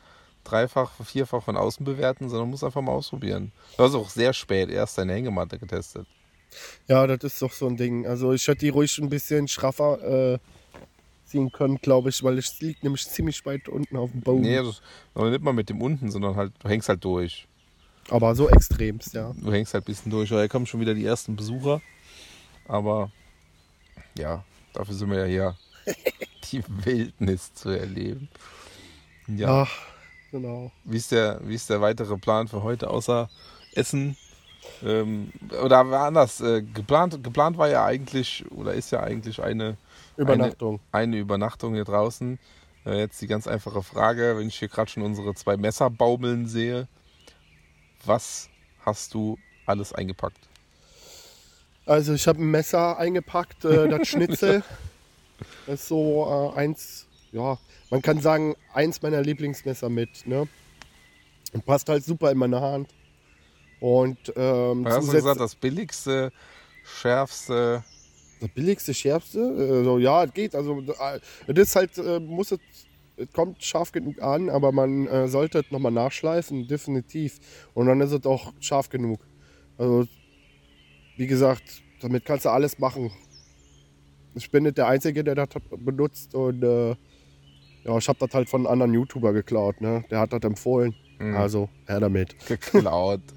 [0.43, 3.51] dreifach, vierfach von außen bewerten, sondern muss einfach mal ausprobieren.
[3.77, 6.07] Du hast auch sehr spät erst deine Hängematte getestet.
[6.87, 8.05] Ja, das ist doch so ein Ding.
[8.05, 10.39] Also ich hätte die ruhig ein bisschen schraffer äh,
[11.25, 14.41] ziehen können, glaube ich, weil es liegt nämlich ziemlich weit unten auf dem Boden.
[14.41, 14.81] Nee, das,
[15.15, 17.47] aber nicht mal mit dem unten, sondern halt, du hängst halt durch.
[18.09, 19.33] Aber so extremst, ja.
[19.35, 20.29] Du hängst halt ein bisschen durch.
[20.29, 21.81] Da kommen schon wieder die ersten Besucher.
[22.67, 23.11] Aber
[24.17, 25.57] ja, dafür sind wir ja hier,
[26.51, 28.29] die Wildnis zu erleben.
[29.27, 29.92] Ja, Ach,
[30.33, 30.71] genau.
[30.83, 33.29] wie ist, der, wie ist der weitere Plan für heute, außer
[33.73, 34.17] Essen?
[34.83, 35.31] Ähm,
[35.63, 39.77] oder war anders, äh, geplant, geplant war ja eigentlich, oder ist ja eigentlich eine,
[40.17, 40.79] Übernachtung.
[40.91, 42.39] eine Übernachtung hier draußen.
[42.85, 46.47] Äh, jetzt die ganz einfache Frage, wenn ich hier gerade schon unsere zwei Messer baumeln
[46.47, 46.87] sehe,
[48.05, 48.49] was
[48.85, 50.49] hast du alles eingepackt?
[51.85, 54.63] Also ich habe ein Messer eingepackt, äh, das Schnitzel.
[55.65, 57.57] Das ist so äh, eins, ja,
[57.89, 60.25] man kann sagen, eins meiner Lieblingsmesser mit.
[60.25, 60.47] Ne?
[61.51, 62.89] Und passt halt super in meine Hand.
[63.79, 66.31] Und ähm, hast du gesagt, das billigste,
[66.83, 67.83] schärfste.
[68.39, 69.39] Das billigste, schärfste?
[69.39, 70.55] Äh, so, ja, es geht.
[70.55, 72.59] Also, äh, das ist halt, äh, muss es,
[73.17, 77.39] es kommt scharf genug an, aber man äh, sollte es nochmal nachschleifen, definitiv.
[77.73, 79.19] Und dann ist es auch scharf genug.
[79.77, 80.07] Also,
[81.17, 81.63] wie gesagt,
[82.01, 83.11] damit kannst du alles machen.
[84.35, 86.95] Ich bin nicht der Einzige, der das benutzt und äh,
[87.83, 90.03] ja, ich habe das halt von einem anderen YouTuber geklaut, ne?
[90.09, 90.95] Der hat das empfohlen.
[91.19, 91.35] Mhm.
[91.35, 92.35] Also, her damit.
[92.47, 93.21] geklaut.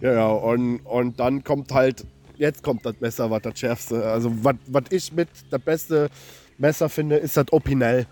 [0.00, 2.06] Ja, ja, und, und dann kommt halt,
[2.38, 4.02] jetzt kommt das Messer, was das schärfste.
[4.02, 6.08] Also, was ich mit das beste
[6.56, 8.06] Messer finde, ist das Opinel.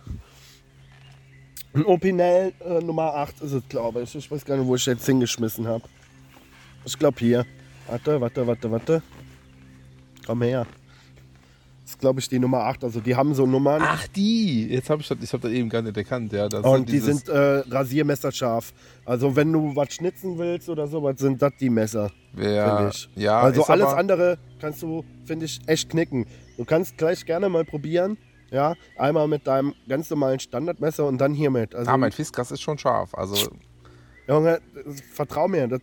[1.73, 4.15] Ein Opinel äh, Nummer 8 ist es, glaube ich.
[4.15, 5.85] Ich weiß gar nicht, wo ich jetzt hingeschmissen habe.
[6.85, 7.47] Ich glaube hier.
[7.87, 9.03] Warte, warte, warte, warte.
[10.27, 10.67] Komm her.
[11.87, 12.83] Ist, glaube ich, die Nummer 8.
[12.83, 13.81] Also, die haben so Nummern.
[13.85, 14.67] Ach, die!
[14.69, 16.33] Jetzt habe ich das, ich hab das eben gar nicht erkannt.
[16.33, 18.73] Ja, und die sind äh, rasiermesserscharf.
[19.05, 22.11] Also, wenn du was schnitzen willst oder sowas, sind das die Messer.
[22.37, 26.27] ja, ja, also alles andere kannst du, finde ich, echt knicken.
[26.57, 28.19] Du kannst gleich gerne mal probieren.
[28.51, 31.75] Ja, einmal mit deinem ganz normalen Standardmesser und dann hiermit.
[31.75, 33.15] Also, Ah, mein Fiskas ist schon scharf.
[33.15, 33.51] Also
[34.29, 34.61] Junge,
[35.13, 35.81] vertrau mir, das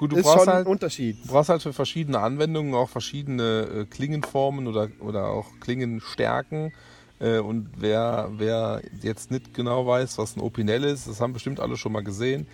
[0.00, 1.18] gut, du ist brauchst schon halt, ein Unterschied.
[1.22, 6.72] du brauchst halt für verschiedene Anwendungen auch verschiedene äh, Klingenformen oder, oder auch Klingenstärken.
[7.18, 11.60] Äh, und wer, wer jetzt nicht genau weiß, was ein Opinel ist, das haben bestimmt
[11.60, 12.46] alle schon mal gesehen.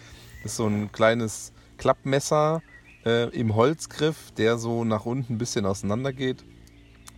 [0.43, 2.63] Das ist so ein kleines Klappmesser
[3.05, 6.45] äh, im Holzgriff, der so nach unten ein bisschen auseinander geht.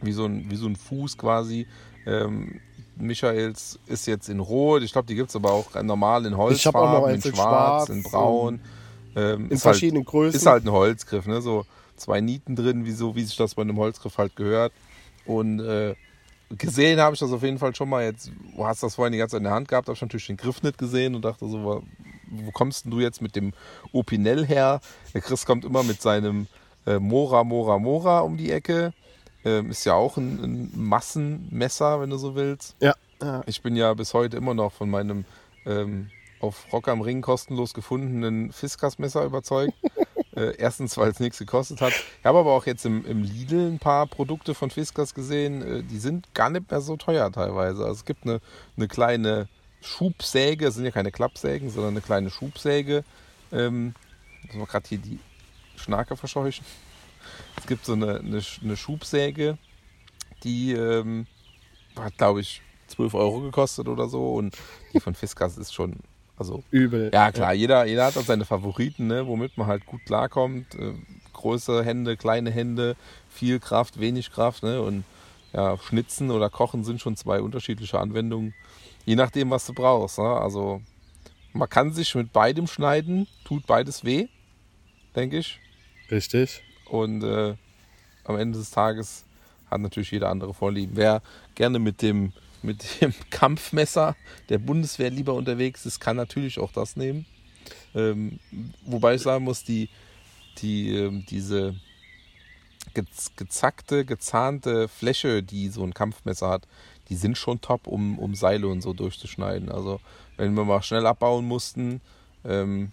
[0.03, 1.67] Wie so ein, wie so ein Fuß quasi.
[2.07, 2.61] Ähm,
[2.97, 4.83] Michaels ist jetzt in Rot.
[4.83, 7.15] Ich glaube, die gibt es aber auch normal in Ich hab auch noch Holzfarben, in
[7.15, 8.61] eins in Schwarz, Schwarz in Braun.
[9.17, 10.39] Ähm, In halt- verschiedenen Größen.
[10.39, 11.41] ist halt ein Holzgriff, ne?
[11.41, 11.65] So
[11.97, 14.73] zwei Nieten drin, wie, so, wie sich das bei einem Holzgriff halt gehört.
[15.25, 15.95] Und äh,
[16.51, 18.31] gesehen habe ich das auf jeden Fall schon mal jetzt.
[18.57, 20.37] Du hast das vorhin die ganze Zeit in der Hand gehabt, habe ich natürlich den
[20.37, 21.83] Griff nicht gesehen und dachte so, wo,
[22.31, 23.53] wo kommst denn du jetzt mit dem
[23.93, 24.81] Opinel her?
[25.13, 26.47] Der Chris kommt immer mit seinem
[26.87, 28.93] äh, Mora, Mora, Mora um die Ecke.
[29.45, 30.71] Ähm, ist ja auch ein, ein
[31.23, 32.77] Massenmesser, wenn du so willst.
[32.81, 33.43] ja, ja.
[33.47, 35.25] Ich bin ja bis heute immer noch von meinem
[35.67, 39.75] ähm, auf Rock am Ring kostenlos gefundenen Fiskas-Messer überzeugt.
[40.37, 41.93] äh, erstens, weil es nichts gekostet hat.
[41.93, 45.63] Ich habe aber auch jetzt im, im Lidl ein paar Produkte von Fiskas gesehen.
[45.63, 47.83] Äh, die sind gar nicht mehr so teuer teilweise.
[47.83, 48.41] Also es gibt eine,
[48.77, 49.49] eine kleine
[49.81, 50.69] Schubsäge.
[50.69, 53.05] Es sind ja keine Klappsägen, sondern eine kleine Schubsäge.
[53.53, 53.95] Ähm,
[54.45, 55.19] müssen wir gerade hier die
[55.77, 56.65] Schnarke verscheuchen.
[57.57, 59.59] Es gibt so eine, eine, eine Schubsäge,
[60.45, 61.27] die ähm,
[61.97, 64.35] hat, glaube ich, 12 Euro gekostet oder so.
[64.35, 64.57] Und
[64.93, 65.97] die von Fiskas ist schon,
[66.39, 67.11] also Übel.
[67.13, 70.75] ja, klar, jeder, jeder hat auch seine Favoriten, ne, womit man halt gut klarkommt.
[70.75, 70.95] Äh,
[71.33, 72.97] große Hände, kleine Hände,
[73.31, 74.63] viel Kraft, wenig Kraft.
[74.63, 75.05] Ne, und
[75.53, 78.55] ja, Schnitzen oder Kochen sind schon zwei unterschiedliche Anwendungen.
[79.05, 80.19] Je nachdem, was du brauchst.
[80.19, 80.29] Ne?
[80.29, 80.83] Also
[81.53, 84.29] man kann sich mit beidem schneiden, tut beides weh,
[85.17, 85.61] denke ich.
[86.11, 86.63] Richtig.
[86.87, 87.55] Und äh,
[88.25, 89.25] am Ende des Tages
[89.71, 90.97] hat natürlich jeder andere Vorlieben.
[90.97, 91.23] Wer
[91.55, 94.17] gerne mit dem, mit dem Kampfmesser
[94.49, 97.27] der Bundeswehr lieber unterwegs ist, kann natürlich auch das nehmen.
[97.95, 98.39] Ähm,
[98.85, 99.89] wobei ich sagen muss, die,
[100.59, 101.75] die, ähm, diese
[102.95, 106.67] gez- gezackte, gezahnte Fläche, die so ein Kampfmesser hat,
[107.09, 109.71] die sind schon top, um, um Seile und so durchzuschneiden.
[109.71, 110.01] Also
[110.37, 112.01] wenn wir mal schnell abbauen mussten,
[112.45, 112.93] ähm,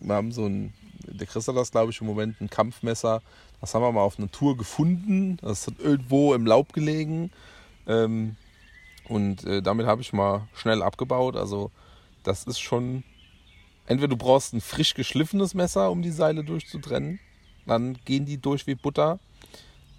[0.00, 0.72] wir haben so ein
[1.06, 3.22] der Chris hat das, glaube ich, im Moment ein Kampfmesser.
[3.60, 5.38] Das haben wir mal auf einer Tour gefunden.
[5.42, 7.30] Das hat irgendwo im Laub gelegen.
[7.86, 8.36] Ähm,
[9.10, 11.36] und äh, damit habe ich mal schnell abgebaut.
[11.36, 11.72] Also
[12.22, 13.02] das ist schon.
[13.86, 17.18] Entweder du brauchst ein frisch geschliffenes Messer, um die Seile durchzutrennen.
[17.66, 19.18] Dann gehen die durch wie Butter.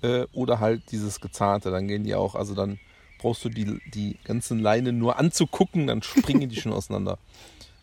[0.01, 1.71] Äh, oder halt dieses gezahnte.
[1.71, 2.35] Dann gehen die auch.
[2.35, 2.79] Also dann
[3.19, 7.19] brauchst du die, die ganzen Leinen nur anzugucken, dann springen die schon auseinander.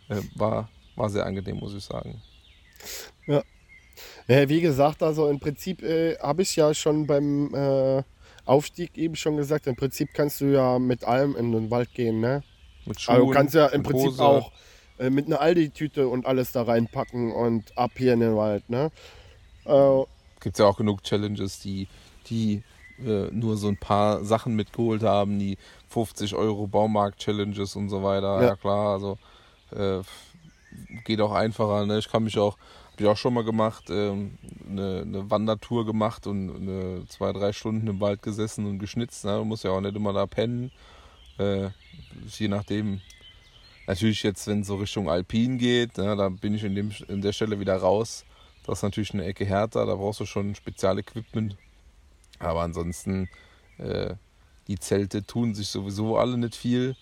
[0.08, 2.22] Äh, war, war sehr angenehm, muss ich sagen.
[3.26, 3.42] Ja.
[4.26, 8.02] wie gesagt, also im Prinzip äh, habe ich ja schon beim äh,
[8.48, 12.20] Aufstieg eben schon gesagt, im Prinzip kannst du ja mit allem in den Wald gehen,
[12.20, 12.42] ne?
[12.87, 14.24] Mit Schuhen, also du kannst ja im Prinzip Hose.
[14.24, 14.52] auch
[14.98, 18.90] äh, mit einer Aldi-Tüte und alles da reinpacken und ab hier in den Wald, ne?
[19.64, 20.02] Äh,
[20.40, 21.88] Gibt ja auch genug Challenges, die,
[22.28, 22.62] die
[23.04, 25.58] äh, nur so ein paar Sachen mitgeholt haben, die
[25.88, 28.40] 50 Euro Baumarkt-Challenges und so weiter.
[28.40, 29.18] Ja, ja klar, also
[29.70, 30.02] äh,
[31.04, 31.87] geht auch einfacher.
[31.87, 31.98] Ne?
[31.98, 32.56] Ich kann mich auch,
[32.98, 37.52] habe ich auch schon mal gemacht, ähm, eine, eine, Wandertour gemacht und eine, zwei, drei
[37.52, 39.24] Stunden im Wald gesessen und geschnitzt.
[39.24, 39.37] Ne?
[39.37, 40.72] Du musst ja auch nicht immer da pennen.
[41.38, 41.68] Äh,
[42.26, 43.00] je nachdem.
[43.87, 47.22] Natürlich jetzt, wenn es so Richtung Alpin geht, ne, da bin ich in, dem, in
[47.22, 48.26] der Stelle wieder raus.
[48.66, 51.56] Das ist natürlich eine Ecke härter, da brauchst du schon Spezialequipment.
[52.38, 53.30] Aber ansonsten,
[53.78, 54.14] äh,
[54.66, 56.96] die Zelte tun sich sowieso alle nicht viel.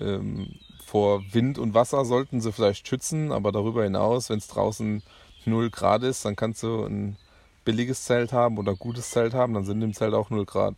[0.00, 0.54] Ähm,
[0.86, 5.02] vor Wind und Wasser sollten sie vielleicht schützen, aber darüber hinaus, wenn es draußen
[5.44, 7.16] 0 Grad ist, dann kannst du ein
[7.64, 10.76] billiges Zelt haben oder gutes Zelt haben, dann sind im Zelt auch 0 Grad.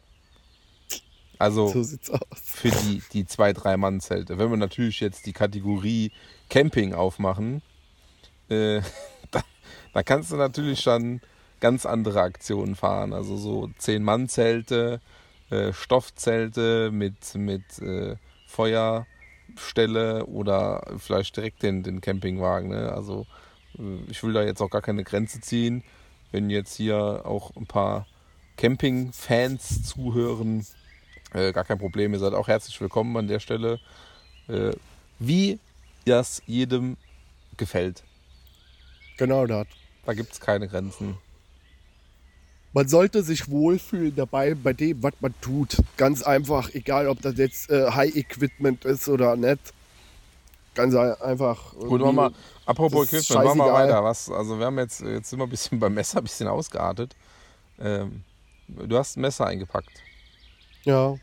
[1.38, 4.38] Also so für die, die zwei, drei Mann-Zelte.
[4.38, 6.10] Wenn wir natürlich jetzt die Kategorie
[6.48, 7.60] Camping aufmachen,
[8.48, 8.80] äh,
[9.30, 9.42] da,
[9.92, 11.20] da, kannst du natürlich schon
[11.60, 13.12] ganz andere Aktionen fahren.
[13.12, 15.02] Also so zehn Mann-Zelte,
[15.50, 18.16] äh, Stoffzelte mit, mit äh,
[18.46, 19.06] Feuer
[19.56, 22.70] Stelle oder vielleicht direkt den, den Campingwagen.
[22.70, 22.92] Ne?
[22.92, 23.26] Also
[23.78, 25.82] äh, ich will da jetzt auch gar keine Grenze ziehen.
[26.30, 28.06] Wenn jetzt hier auch ein paar
[28.56, 30.66] Camping-Fans zuhören,
[31.32, 32.12] äh, gar kein Problem.
[32.12, 33.80] Ihr seid auch herzlich willkommen an der Stelle.
[34.48, 34.72] Äh,
[35.18, 35.58] wie
[36.04, 36.96] das jedem
[37.56, 38.04] gefällt.
[39.16, 39.66] Genau das.
[40.04, 41.18] Da gibt es keine Grenzen
[42.78, 45.78] man sollte sich wohlfühlen dabei bei dem, was man tut.
[45.96, 49.74] Ganz einfach, egal ob das jetzt äh, High Equipment ist oder nicht.
[50.76, 51.74] Ganz einfach.
[51.74, 52.32] Gut, wir,
[52.66, 54.04] apropos Equipment, machen wir weiter.
[54.04, 57.16] Was, also wir haben jetzt, jetzt sind wir ein bisschen beim Messer ein bisschen ausgeartet.
[57.80, 58.22] Ähm,
[58.68, 60.00] du hast ein Messer eingepackt.
[60.84, 61.16] Ja.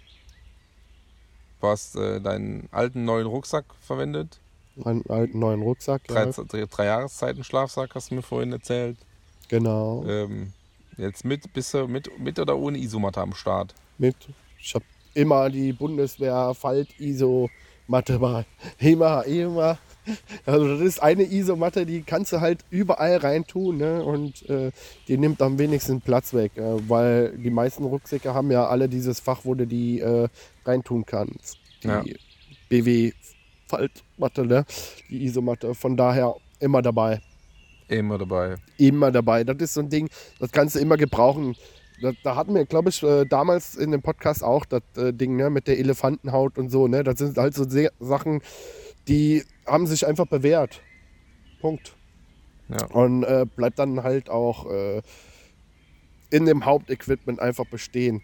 [1.61, 4.41] Du hast äh, deinen alten neuen Rucksack verwendet.
[4.75, 6.31] Meinen alten neuen Rucksack, drei, ja.
[6.31, 8.97] Drei, drei Jahreszeiten Schlafsack hast du mir vorhin erzählt.
[9.47, 10.03] Genau.
[10.05, 10.51] Ähm,
[10.97, 13.73] Jetzt mit, bist du mit, mit oder ohne Isomatte am Start?
[13.97, 14.15] Mit.
[14.59, 18.45] Ich habe immer die Bundeswehr Falt-Isomatte bei.
[18.79, 19.77] Immer, immer.
[20.45, 24.03] Also das ist eine Isomatte, die kannst du halt überall reintun ne?
[24.03, 24.71] und äh,
[25.07, 29.19] die nimmt am wenigsten Platz weg, äh, weil die meisten Rucksäcke haben ja alle dieses
[29.19, 30.27] Fach, wo du die äh,
[30.63, 31.57] reintun kannst.
[31.81, 32.03] Die ja.
[32.69, 33.13] BW
[33.67, 34.65] Faltmatte, ne?
[35.09, 35.73] die Isomatte.
[35.73, 37.21] Von daher immer dabei.
[37.87, 38.55] Immer dabei.
[38.77, 39.43] Immer dabei.
[39.43, 41.55] Das ist so ein Ding, das kannst du immer gebrauchen.
[42.01, 45.35] Da, da hatten wir, glaube ich, äh, damals in dem Podcast auch das äh, Ding
[45.35, 46.87] ne, mit der Elefantenhaut und so.
[46.87, 47.03] Ne?
[47.03, 47.65] Das sind halt so
[47.99, 48.41] Sachen,
[49.07, 50.81] die haben sich einfach bewährt.
[51.61, 51.95] Punkt.
[52.69, 52.85] Ja.
[52.87, 55.01] Und äh, bleibt dann halt auch äh,
[56.31, 58.21] in dem Hauptequipment einfach bestehen.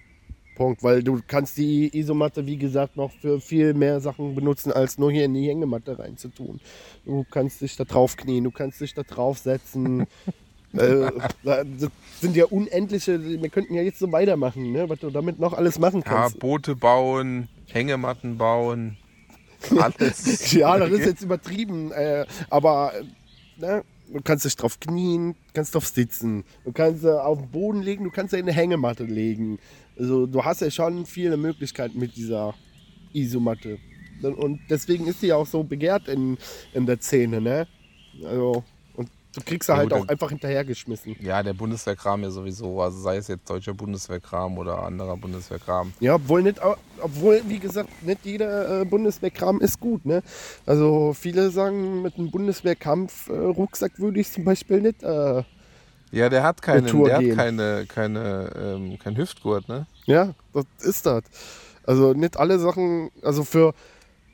[0.56, 4.98] Punkt, weil du kannst die Isomatte, wie gesagt, noch für viel mehr Sachen benutzen, als
[4.98, 6.60] nur hier in die Hängematte reinzutun.
[7.06, 10.08] Du kannst dich da drauf knien, du kannst dich da drauf setzen.
[10.74, 11.12] äh,
[11.44, 14.90] das sind ja unendliche, wir könnten ja jetzt so weitermachen, ne?
[14.90, 16.36] was du damit noch alles machen kannst.
[16.36, 18.98] Ja, Boote bauen, Hängematten bauen,
[19.78, 20.52] alles.
[20.54, 22.94] ja, das ist jetzt übertrieben, äh, aber
[23.58, 23.84] ne?
[24.12, 28.04] du kannst dich drauf knien, kannst drauf sitzen, du kannst äh, auf den Boden legen,
[28.04, 29.60] du kannst in eine Hängematte legen.
[29.98, 32.54] Also du hast ja schon viele Möglichkeiten mit dieser
[33.14, 33.78] Isomatte.
[34.24, 36.38] Und deswegen ist sie ja auch so begehrt in,
[36.74, 37.68] in der Szene, ne?
[38.24, 38.64] Also,
[38.96, 41.16] und du kriegst sie ja, halt auch einfach hinterhergeschmissen.
[41.22, 45.94] Ja, der Bundeswehrkram ja sowieso, also sei es jetzt deutscher Bundeswehrkram oder anderer Bundeswehrkram.
[46.00, 46.60] Ja, obwohl nicht,
[47.02, 50.22] obwohl, wie gesagt, nicht jeder äh, Bundeswehrkram ist gut, ne?
[50.66, 55.44] Also viele sagen, mit einem Bundeswehrkampf-Rucksack äh, würde ich zum Beispiel nicht äh,
[56.12, 59.86] ja, der hat, keine, der hat keine, keine, ähm, kein Hüftgurt, ne?
[60.06, 61.24] Ja, das ist das.
[61.84, 63.74] Also nicht alle Sachen, also für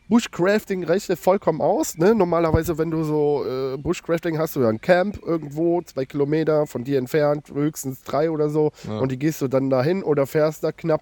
[0.10, 1.98] Bushcrafting reicht das vollkommen aus.
[1.98, 2.16] Ne?
[2.16, 6.84] Normalerweise, wenn du so äh, Bushcrafting hast, du ja ein Camp irgendwo, zwei Kilometer von
[6.84, 8.72] dir entfernt, höchstens drei oder so.
[8.88, 9.00] Ja.
[9.00, 11.02] Und die gehst du dann dahin oder fährst da knapp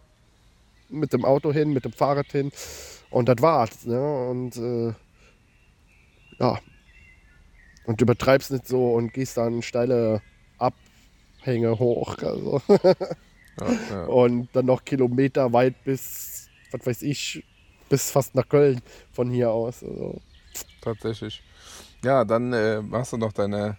[0.90, 2.52] mit dem Auto hin, mit dem Fahrrad hin.
[3.12, 3.86] Und das war's.
[3.86, 4.30] Ne?
[4.30, 4.94] Und äh,
[6.40, 6.60] ja,
[7.86, 10.22] Und übertreibst nicht so und gehst dann steile
[10.58, 12.18] Abhänge hoch.
[12.24, 12.62] Also.
[13.60, 14.06] Ja, ja.
[14.06, 17.46] Und dann noch Kilometer weit bis, was weiß ich,
[17.90, 18.82] bis fast nach Köln
[19.14, 19.84] von hier aus.
[19.84, 20.22] Also.
[20.82, 21.44] Tatsächlich.
[22.04, 23.78] Ja, dann äh, hast du noch deine,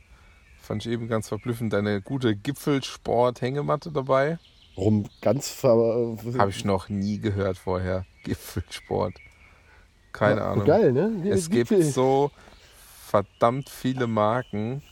[0.58, 4.38] fand ich eben ganz verblüffend, deine gute Gipfelsport-Hängematte dabei.
[4.76, 8.06] Rum ganz ver Habe ich noch nie gehört vorher.
[8.24, 9.14] Gipfelsport.
[10.12, 10.66] Keine Ja, Ahnung.
[10.66, 11.20] Geil, ne?
[11.24, 11.82] Die Es gibt Gipfel.
[11.82, 12.30] so
[13.06, 14.82] verdammt viele Marken.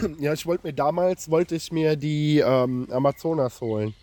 [0.20, 3.94] Ja, ich wollte mir damals wollte ich mir die ähm, Amazonas holen.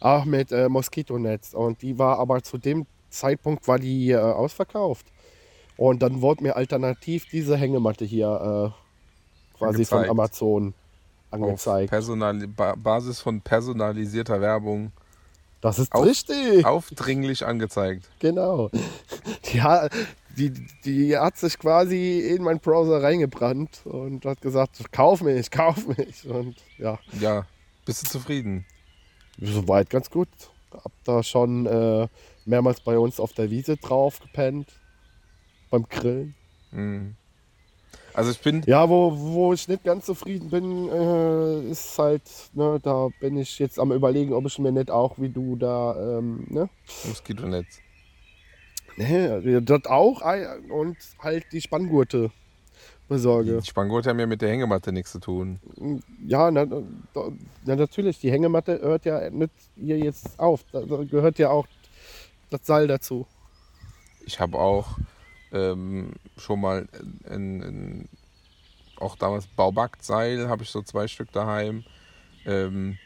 [0.00, 1.54] Auch mit äh, Moskitonetz.
[1.54, 5.06] Und die war aber zu dem Zeitpunkt war die äh, ausverkauft.
[5.76, 10.10] Und dann wurde mir alternativ diese Hängematte hier äh, quasi von Angezeigt.
[10.10, 10.74] Amazon
[11.30, 11.90] Auf angezeigt.
[11.90, 14.92] Personali ba Basis von personalisierter Werbung
[15.60, 16.64] Das ist Auf- richtig.
[16.66, 18.08] aufdringlich angezeigt.
[18.20, 18.70] Genau.
[19.52, 19.88] Die, ha-
[20.36, 20.52] die,
[20.84, 26.26] die hat sich quasi in meinen Browser reingebrannt und hat gesagt, kauf mich, kauf mich.
[26.28, 27.46] Und ja, Ja,
[27.84, 28.64] bist du zufrieden?
[29.40, 30.28] soweit ganz gut.
[30.72, 32.08] Hab da schon äh,
[32.44, 34.68] mehrmals bei uns auf der Wiese drauf gepennt.
[35.70, 36.34] Beim Grillen.
[36.70, 37.14] Mhm.
[38.12, 42.78] Also ich bin, Ja, wo, wo ich nicht ganz zufrieden bin, äh, ist halt, ne,
[42.80, 46.46] da bin ich jetzt am überlegen, ob ich mir nicht auch wie du da, ähm,
[46.48, 46.68] ne,
[47.08, 47.80] Moskitonetz.
[48.96, 52.30] Ne, das auch ei- und halt die Spanngurte
[53.08, 53.60] besorge.
[53.60, 55.60] Die Spanngurte haben ja mit der Hängematte nichts zu tun.
[56.26, 60.64] Ja, na, na, natürlich, die Hängematte hört ja nicht hier jetzt auf.
[60.72, 61.66] Da, gehört ja auch
[62.50, 63.26] das Seil dazu.
[64.26, 64.98] Ich habe auch
[65.52, 66.88] ähm, schon mal
[67.28, 68.08] ein, ein,
[68.96, 71.84] auch damals Baubackseil, habe ich so zwei Stück daheim.
[72.46, 72.98] Ähm,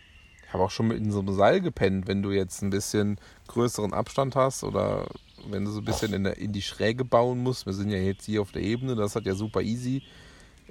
[0.46, 3.18] ich habe auch schon mit in so einem Seil gepennt, wenn du jetzt ein bisschen
[3.48, 5.06] größeren Abstand hast oder
[5.48, 7.66] wenn du so ein bisschen in, der, in die Schräge bauen musst.
[7.66, 10.02] Wir sind ja jetzt hier auf der Ebene, das hat ja super easy.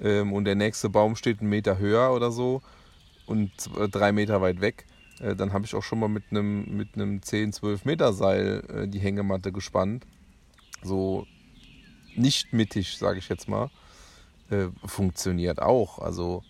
[0.00, 2.62] Ähm, und der nächste Baum steht einen Meter höher oder so
[3.26, 3.50] und
[3.90, 4.86] drei Meter weit weg.
[5.20, 8.64] Äh, dann habe ich auch schon mal mit einem mit einem 10, 12 Meter Seil
[8.68, 10.06] äh, die Hängematte gespannt.
[10.82, 11.26] So
[12.14, 13.70] nicht mittig, sage ich jetzt mal.
[14.50, 15.98] Äh, funktioniert auch.
[15.98, 16.42] Also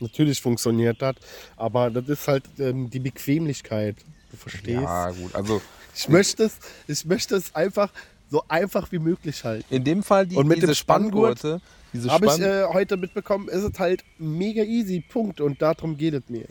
[0.00, 1.16] Natürlich funktioniert das,
[1.56, 3.96] aber das ist halt ähm, die Bequemlichkeit.
[4.30, 4.82] Du verstehst?
[4.82, 5.34] ja gut.
[5.34, 5.60] Also
[5.98, 7.92] Ich, möchte es, ich möchte es einfach
[8.30, 9.64] so einfach wie möglich halten.
[9.74, 12.64] in dem Fall die, Und mit diese dem Spanngurt Spanngurte, diese Habe ich Spann äh,
[12.72, 15.40] heute mitbekommen, ist es halt mega easy, Punkt.
[15.40, 16.44] Und darum geht es mir.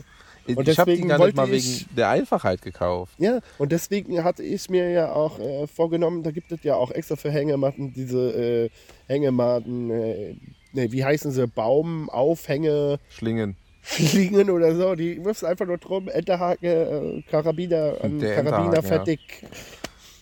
[0.46, 3.14] und ich habe die gar nicht mal ich- wegen der Einfachheit gekauft.
[3.18, 6.90] Ja, und deswegen hatte ich mir ja auch äh, vorgenommen, da gibt es ja auch
[6.90, 8.70] extra für Hängematten diese äh,
[9.06, 10.34] Hängematten, äh,
[10.72, 13.56] ne, wie heißen sie, Baum, Aufhänge, Schlingen.
[13.88, 14.94] Fliegen oder so.
[14.94, 18.82] Die wirfst einfach nur drum, Enterhake, äh, Karabiner, an Der Karabiner Enterhaken, ja.
[18.82, 19.20] fertig.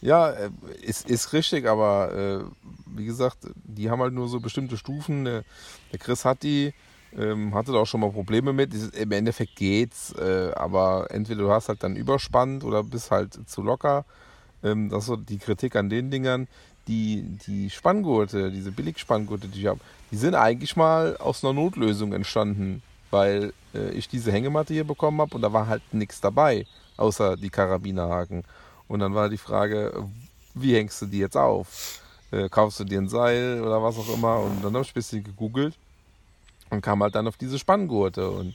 [0.01, 0.51] Ja, äh,
[0.83, 5.25] ist, ist richtig, aber äh, wie gesagt, die haben halt nur so bestimmte Stufen.
[5.25, 5.43] Der,
[5.93, 6.75] der Chris hat die,
[7.19, 8.73] ähm, hatte da auch schon mal Probleme mit.
[8.95, 13.63] Im Endeffekt geht's, äh, aber entweder du hast halt dann überspannt oder bist halt zu
[13.63, 14.05] locker.
[14.63, 16.47] Ähm, das ist so die Kritik an den Dingern.
[16.87, 19.81] Die, die Spanngurte, diese Billigspanngurte, die ich habe,
[20.13, 25.21] die sind eigentlich mal aus einer Notlösung entstanden, weil äh, ich diese Hängematte hier bekommen
[25.21, 26.67] habe und da war halt nichts dabei,
[26.97, 28.45] außer die Karabinerhaken.
[28.89, 30.07] Und dann war die Frage,
[30.55, 32.01] wie hängst du die jetzt auf?
[32.31, 34.39] Äh, kaufst du dir ein Seil oder was auch immer?
[34.41, 35.75] Und dann habe ich ein bisschen gegoogelt
[36.71, 38.31] und kam halt dann auf diese Spanngurte.
[38.31, 38.55] Und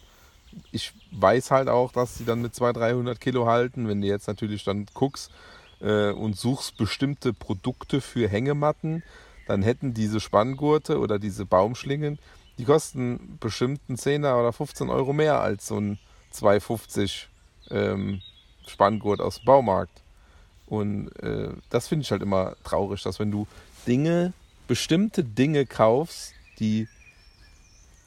[0.71, 3.87] ich weiß halt auch, dass die dann mit 200, 300 Kilo halten.
[3.87, 5.31] Wenn du jetzt natürlich dann guckst
[5.79, 9.03] äh, und suchst bestimmte Produkte für Hängematten,
[9.47, 12.19] dann hätten diese Spanngurte oder diese Baumschlingen,
[12.57, 15.99] die kosten bestimmt einen 10er oder 15 Euro mehr als so ein
[16.31, 17.27] 250
[17.69, 18.21] ähm,
[18.67, 20.01] Spanngurt aus dem Baumarkt.
[20.67, 23.47] Und äh, das finde ich halt immer traurig, dass wenn du
[23.87, 24.33] Dinge,
[24.67, 26.87] bestimmte Dinge kaufst, die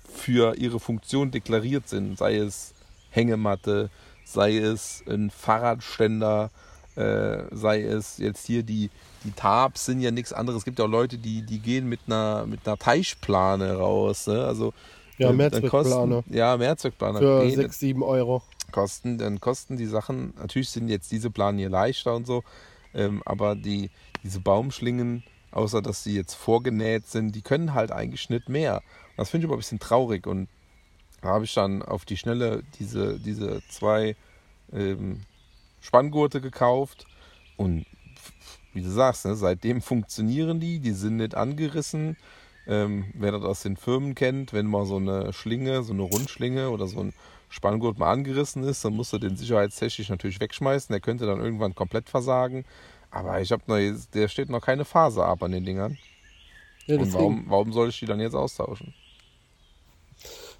[0.09, 2.73] für ihre Funktion deklariert sind, sei es
[3.11, 3.91] Hängematte,
[4.25, 6.51] sei es ein Fahrradständer,
[6.97, 8.91] äh, sei es jetzt hier die,
[9.25, 10.59] die Tabs sind ja nichts anderes.
[10.59, 14.27] Es gibt ja auch Leute, die, die gehen mit einer, mit einer Teichplane raus.
[14.27, 14.45] Ne?
[14.45, 14.73] Also,
[15.19, 16.17] Ja, ähm, Mehrzweckplane.
[16.23, 17.19] kosten- Ja, Mehrzweckplane.
[17.19, 18.43] Für Okay, 6, 7 Euro.
[18.73, 22.43] kosten, dann kosten die Sachen, natürlich sind jetzt diese Planen hier leichter und so,
[22.95, 23.91] ähm, aber die,
[24.25, 28.83] diese Baumschlingen, außer dass sie jetzt vorgenäht sind, die können halt eigentlich nicht mehr.
[29.17, 30.49] Das finde ich aber ein bisschen traurig und
[31.23, 34.17] da habe ich dann auf die Schnelle diese, diese zwei
[34.73, 35.21] ähm,
[35.85, 37.07] Spanngurte gekauft
[37.59, 37.85] und
[38.73, 42.17] wie du sagst, ne, seitdem funktionieren die, die sind nicht angerissen.
[42.67, 46.71] Ähm, wer das aus den Firmen kennt, wenn mal so eine Schlinge, so eine Rundschlinge
[46.71, 47.13] oder so ein
[47.51, 50.91] Spanngurt mal angerissen ist, dann musst du den sicherheitstechnisch natürlich wegschmeißen.
[50.91, 52.65] Der könnte dann irgendwann komplett versagen.
[53.11, 53.79] Aber ich habe noch,
[54.15, 55.99] der steht noch keine Phase ab an den Dingern.
[56.87, 58.95] Ja, Und warum, warum soll ich die dann jetzt austauschen?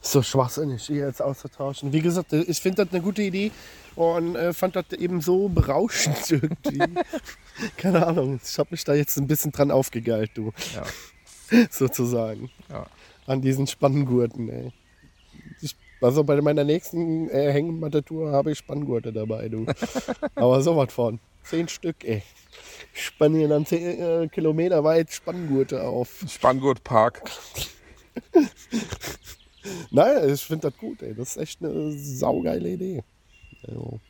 [0.05, 1.93] So schwachsinnig, die jetzt auszutauschen.
[1.93, 3.51] Wie gesagt, ich finde das eine gute Idee
[3.97, 6.83] und äh, fand das eben so berauschend irgendwie.
[7.77, 11.67] Keine Ahnung, ich habe mich da jetzt ein bisschen dran aufgegeilt, du, Ja.
[11.71, 12.51] sozusagen.
[12.69, 12.87] Ja.
[13.27, 14.73] An diesen Spanngurten, ey.
[15.63, 19.67] Ich, also bei meiner nächsten äh, Hängematte-Tour habe ich Spanngurte dabei, du.
[20.35, 21.21] Aber sowas von.
[21.45, 22.23] Zehn Stück, ey.
[22.95, 26.25] Ich spanne hier dann zehn äh, Kilometer weit Spanngurte auf.
[26.29, 27.23] Spanngurtpark.
[29.91, 31.15] Nein, ich finde das gut, ey.
[31.15, 33.03] Das ist echt eine saugeile Idee.
[33.67, 34.01] Also,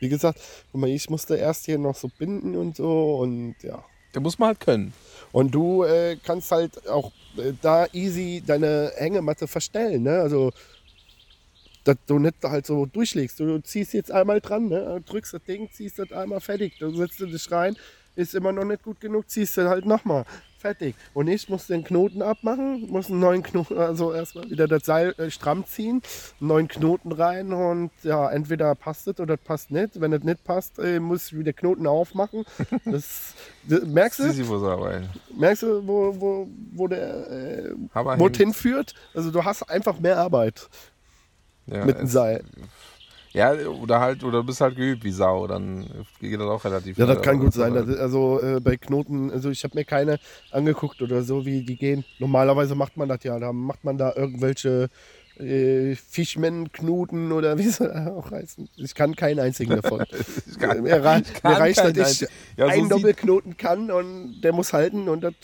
[0.00, 0.40] wie gesagt,
[0.86, 3.84] ich musste erst hier noch so binden und so und ja.
[4.12, 4.92] Da muss man halt können.
[5.32, 10.20] Und du äh, kannst halt auch äh, da easy deine Hängematte verstellen, ne?
[10.20, 10.52] Also,
[11.82, 13.40] dass du nicht halt so durchlegst.
[13.40, 15.02] Du ziehst jetzt einmal dran, ne?
[15.04, 16.78] drückst das Ding, ziehst das einmal fertig.
[16.78, 17.76] Du setzt du dich rein,
[18.16, 20.24] ist immer noch nicht gut genug, ziehst du halt nochmal.
[20.58, 20.94] Fertig.
[21.12, 25.14] Und ich muss den Knoten abmachen, muss einen neuen Knoten, also erstmal wieder das Seil
[25.18, 26.00] äh, stramm ziehen,
[26.40, 30.00] einen neuen Knoten rein und ja, entweder passt es oder passt nicht.
[30.00, 32.44] Wenn es nicht passt, äh, muss ich wieder Knoten aufmachen.
[32.86, 33.34] Das,
[33.68, 34.24] das merkst du?
[35.36, 38.94] Merkst du, wo, wo, wo der äh, Aber wo hin- es hinführt?
[39.12, 40.68] Also du hast einfach mehr Arbeit
[41.66, 42.42] Ja, mit dem Seil.
[43.34, 45.86] Ja, oder halt, oder du bist halt geübt wie Sau, dann
[46.20, 47.74] geht das auch relativ Ja, das kann gut sein.
[47.74, 50.18] Das, also äh, bei Knoten, also ich habe mir keine
[50.52, 52.04] angeguckt oder so, wie die gehen.
[52.20, 53.38] Normalerweise macht man das ja.
[53.40, 54.88] Da macht man da irgendwelche
[55.36, 58.68] äh, Fischman-Knoten oder wie sie auch heißen.
[58.76, 60.04] Ich kann keinen einzigen davon.
[60.46, 62.28] Ich kann- mir, rei- ich kann mir reicht, dass ich.
[62.56, 65.34] Ja, so einen Doppelknoten kann und der muss halten und das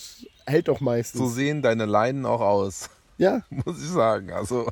[0.47, 1.20] hält doch meistens.
[1.20, 2.88] So sehen deine Leinen auch aus,
[3.18, 4.30] ja, muss ich sagen.
[4.30, 4.68] Also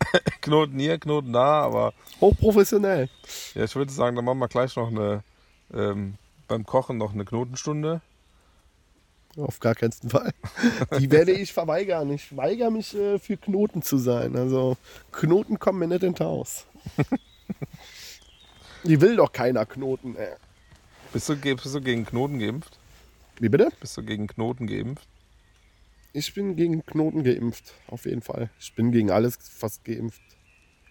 [0.40, 3.08] Knoten hier, Knoten da, aber hochprofessionell.
[3.54, 5.22] ja, ich würde sagen, dann machen wir gleich noch eine
[5.72, 6.14] ähm,
[6.48, 8.00] beim Kochen noch eine Knotenstunde.
[9.36, 10.32] Auf gar keinen Fall.
[11.00, 12.10] Die werde ich verweigern.
[12.12, 14.36] Ich weigere mich äh, für Knoten zu sein.
[14.36, 14.76] Also
[15.10, 16.66] Knoten kommen mir nicht ins Haus.
[18.84, 20.14] Die will doch keiner Knoten.
[20.14, 20.34] Ey.
[21.12, 22.78] Bist du, bist du gegen Knoten geimpft?
[23.40, 23.70] Wie bitte?
[23.80, 25.08] Bist du gegen Knoten geimpft?
[26.16, 27.74] Ich bin gegen Knoten geimpft.
[27.88, 28.48] Auf jeden Fall.
[28.60, 30.22] Ich bin gegen alles fast geimpft.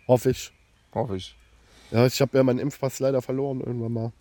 [0.05, 0.51] Hoffe ich.
[0.93, 1.37] Hoffe ich.
[1.91, 4.11] Ja, ich habe ja meinen Impfpass leider verloren irgendwann mal.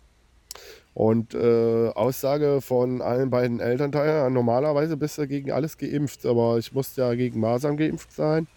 [0.93, 6.71] Und äh, Aussage von allen beiden Elternteilen, normalerweise bist du gegen alles geimpft, aber ich
[6.71, 8.47] musste ja gegen Masern geimpft sein,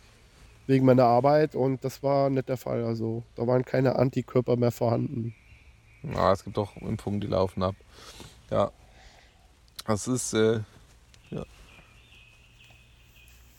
[0.68, 2.84] wegen meiner Arbeit und das war nicht der Fall.
[2.84, 5.34] Also da waren keine Antikörper mehr vorhanden.
[6.04, 7.74] Ja, es gibt auch Impfungen, die laufen ab.
[8.50, 8.70] Ja.
[9.84, 10.60] Das ist äh.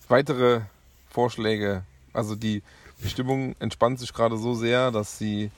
[0.08, 0.62] Weitere
[1.10, 1.84] Vorschläge.
[2.14, 2.64] Also die,
[3.05, 5.51] Stimmung entspannt sich gerade so sehr, dass sie.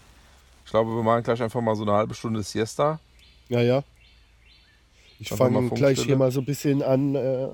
[0.66, 3.00] Ich glaube, wir machen gleich einfach mal so eine halbe Stunde Siesta.
[3.48, 3.84] Ja, ja.
[5.20, 7.50] Ich fange gleich hier mal so ein bisschen an, äh,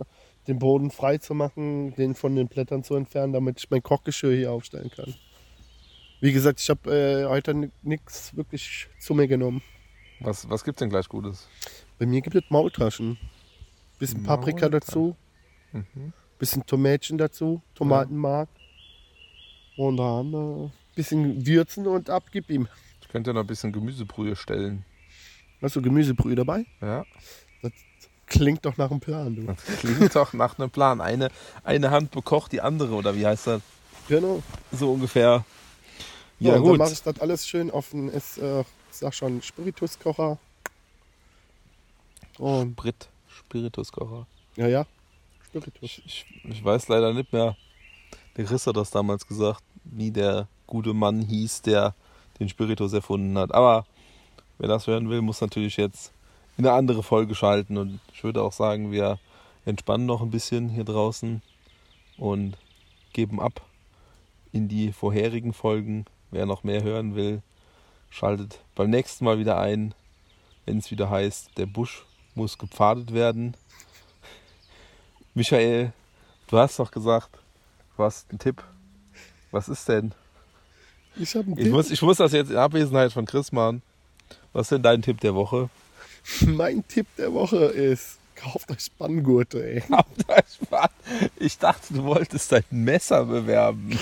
[0.48, 4.36] den Boden frei zu machen, den von den Blättern zu entfernen, damit ich mein Kochgeschirr
[4.36, 5.16] hier aufstellen kann.
[6.20, 9.62] Wie gesagt, ich habe äh, heute nichts wirklich zu mir genommen.
[10.20, 11.48] Was, was gibt's denn gleich Gutes?
[11.98, 13.18] Bei mir gibt es Maultaschen.
[13.98, 14.72] Bisschen Paprika Maultaschen.
[14.72, 15.16] dazu,
[15.72, 16.14] Mhm.
[16.40, 18.50] Bisschen Tomätchen dazu, Tomatenmark.
[19.78, 22.68] Und dann äh, bisschen würzen und ab, gib ihm.
[23.02, 24.86] Ich könnte noch ein bisschen Gemüsebrühe stellen.
[25.62, 26.66] Hast du Gemüsebrühe dabei?
[26.82, 27.06] Ja,
[28.28, 29.44] Klingt doch nach einem Plan, du.
[29.44, 31.00] das klingt doch nach einem Plan.
[31.00, 31.30] Eine,
[31.64, 33.62] eine Hand bekocht die andere, oder wie heißt das?
[34.08, 34.42] Genau.
[34.72, 35.46] So ungefähr.
[36.40, 36.78] Ja, Ja, und dann gut.
[36.80, 40.40] mache ich das alles schön auf den, ist, äh, ich sag schon, Spirituskocher.
[42.40, 44.26] Und, Brit, Spirituskocher.
[44.56, 44.86] ja, ja,
[45.56, 45.82] Spiritus.
[45.82, 47.56] Ich, ich, ich weiß leider nicht mehr.
[48.36, 51.96] Der Chris hat das damals gesagt, wie der gute Mann hieß, der
[52.40, 53.54] den Spiritus erfunden hat.
[53.54, 53.86] Aber
[54.58, 56.12] wer das hören will, muss natürlich jetzt
[56.58, 57.78] in eine andere Folge schalten.
[57.78, 59.18] Und ich würde auch sagen, wir
[59.66, 61.42] entspannen noch ein bisschen hier draußen
[62.18, 62.58] und
[63.14, 63.62] geben ab
[64.52, 66.06] in die vorherigen Folgen.
[66.32, 67.42] Wer noch mehr hören will,
[68.10, 69.94] schaltet beim nächsten Mal wieder ein,
[70.66, 73.56] wenn es wieder heißt, der Busch muss gepfadet werden.
[75.36, 75.92] Michael,
[76.48, 77.30] du hast doch gesagt,
[77.98, 78.64] du hast einen Tipp.
[79.52, 80.14] Was ist denn?
[81.18, 81.74] Ich habe einen Ich Tipp.
[81.74, 83.82] muss, ich muss das jetzt in Abwesenheit von Chris machen.
[84.54, 85.70] Was ist denn dein Tipp der Woche?
[86.46, 89.84] Mein Tipp der Woche ist, kauft euch Spanngurte, ey.
[91.38, 94.00] Ich dachte, du wolltest dein Messer bewerben.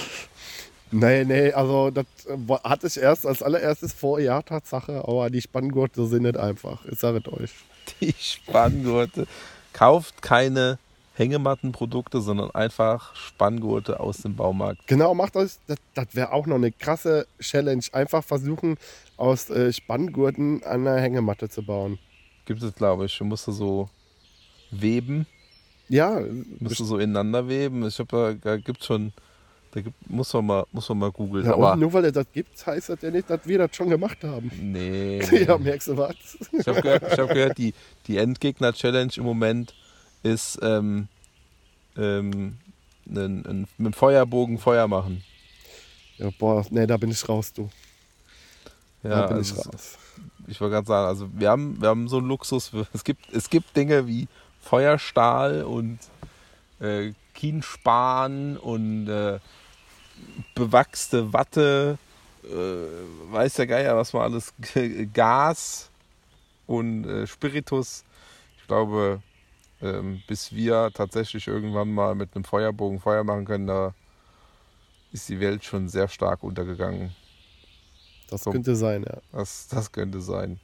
[0.92, 5.42] Nee, nee, also das äh, hatte ich erst als allererstes vor, ja, Tatsache, aber die
[5.42, 7.52] Spanngurte sind nicht einfach, ich sage es euch.
[8.00, 9.26] Die Spanngurte.
[9.74, 10.78] Kauft keine
[11.16, 14.88] Hängemattenprodukte, sondern einfach Spanngurte aus dem Baumarkt.
[14.88, 18.78] Genau, macht euch, das, das wäre auch noch eine krasse Challenge, einfach versuchen,
[19.18, 22.00] aus äh, Spanngurten eine Hängematte zu bauen.
[22.46, 23.18] Gibt es, glaube ich.
[23.18, 23.90] Du musst so
[24.72, 25.28] weben
[25.88, 26.20] Ja,
[26.60, 27.88] Musst du so ineinander weben.
[27.88, 28.10] Ich habe
[28.42, 29.14] da, da gibt schon,
[29.72, 31.46] da gibt, muss man mal, muss man mal googeln.
[31.46, 33.90] ja aber nur weil er das gibt, heißt das ja nicht, dass wir das schon
[33.90, 34.52] gemacht haben.
[34.60, 35.22] nee.
[35.48, 36.16] ja, merkst du was?
[36.52, 37.76] Ich habe gehört, ich hab gehört, die,
[38.08, 39.76] die Endgegner-Challenge im Moment
[40.24, 41.08] ist ähm,
[41.98, 42.58] ähm,
[43.08, 45.24] ein, ein, mit dem Feuerbogen Feuer machen.
[46.18, 47.70] Ja, boah, nee, da bin ich raus, du.
[49.08, 49.98] Da Ja, bin also, ich raus.
[50.48, 52.72] ich wollte gerade sagen, also wir haben, wir haben so einen Luxus.
[52.94, 54.28] Es gibt, es gibt Dinge wie
[54.62, 56.00] Feuerstahl und
[56.80, 59.40] äh, Kienspan und äh,
[60.56, 61.98] bewachste Watte,
[62.44, 64.54] äh, weiß der Geier, was man alles,
[65.14, 65.90] Gas
[66.68, 68.04] und äh, Spiritus.
[68.58, 69.22] Ich glaube,
[70.28, 73.94] bis wir tatsächlich irgendwann mal mit einem Feuerbogen Feuer machen können, da
[75.12, 77.14] ist die Welt schon sehr stark untergegangen.
[78.30, 78.52] Das so.
[78.52, 79.18] könnte sein, ja.
[79.32, 80.60] Das, das könnte sein.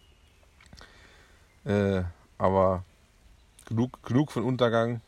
[1.66, 2.04] Äh,
[2.38, 2.86] aber
[3.66, 5.02] genug, genug von Untergang.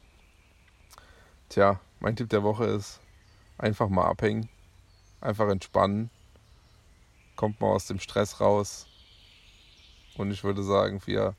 [1.50, 3.00] Tja, mein Tipp der Woche ist
[3.58, 4.50] einfach mal abhängen,
[5.22, 6.10] einfach entspannen,
[7.36, 8.88] kommt mal aus dem Stress raus.
[10.18, 11.36] Und ich würde sagen, wir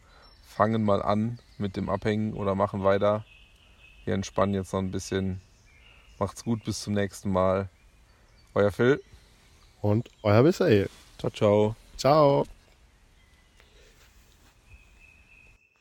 [0.62, 3.24] fangen mal an mit dem Abhängen oder machen weiter.
[4.04, 5.40] Wir entspannen jetzt noch ein bisschen.
[6.20, 7.68] Macht's gut, bis zum nächsten Mal.
[8.54, 9.02] Euer Phil.
[9.80, 10.88] Und euer Michael.
[11.18, 11.76] Ciao, ciao.
[11.96, 12.46] Ciao.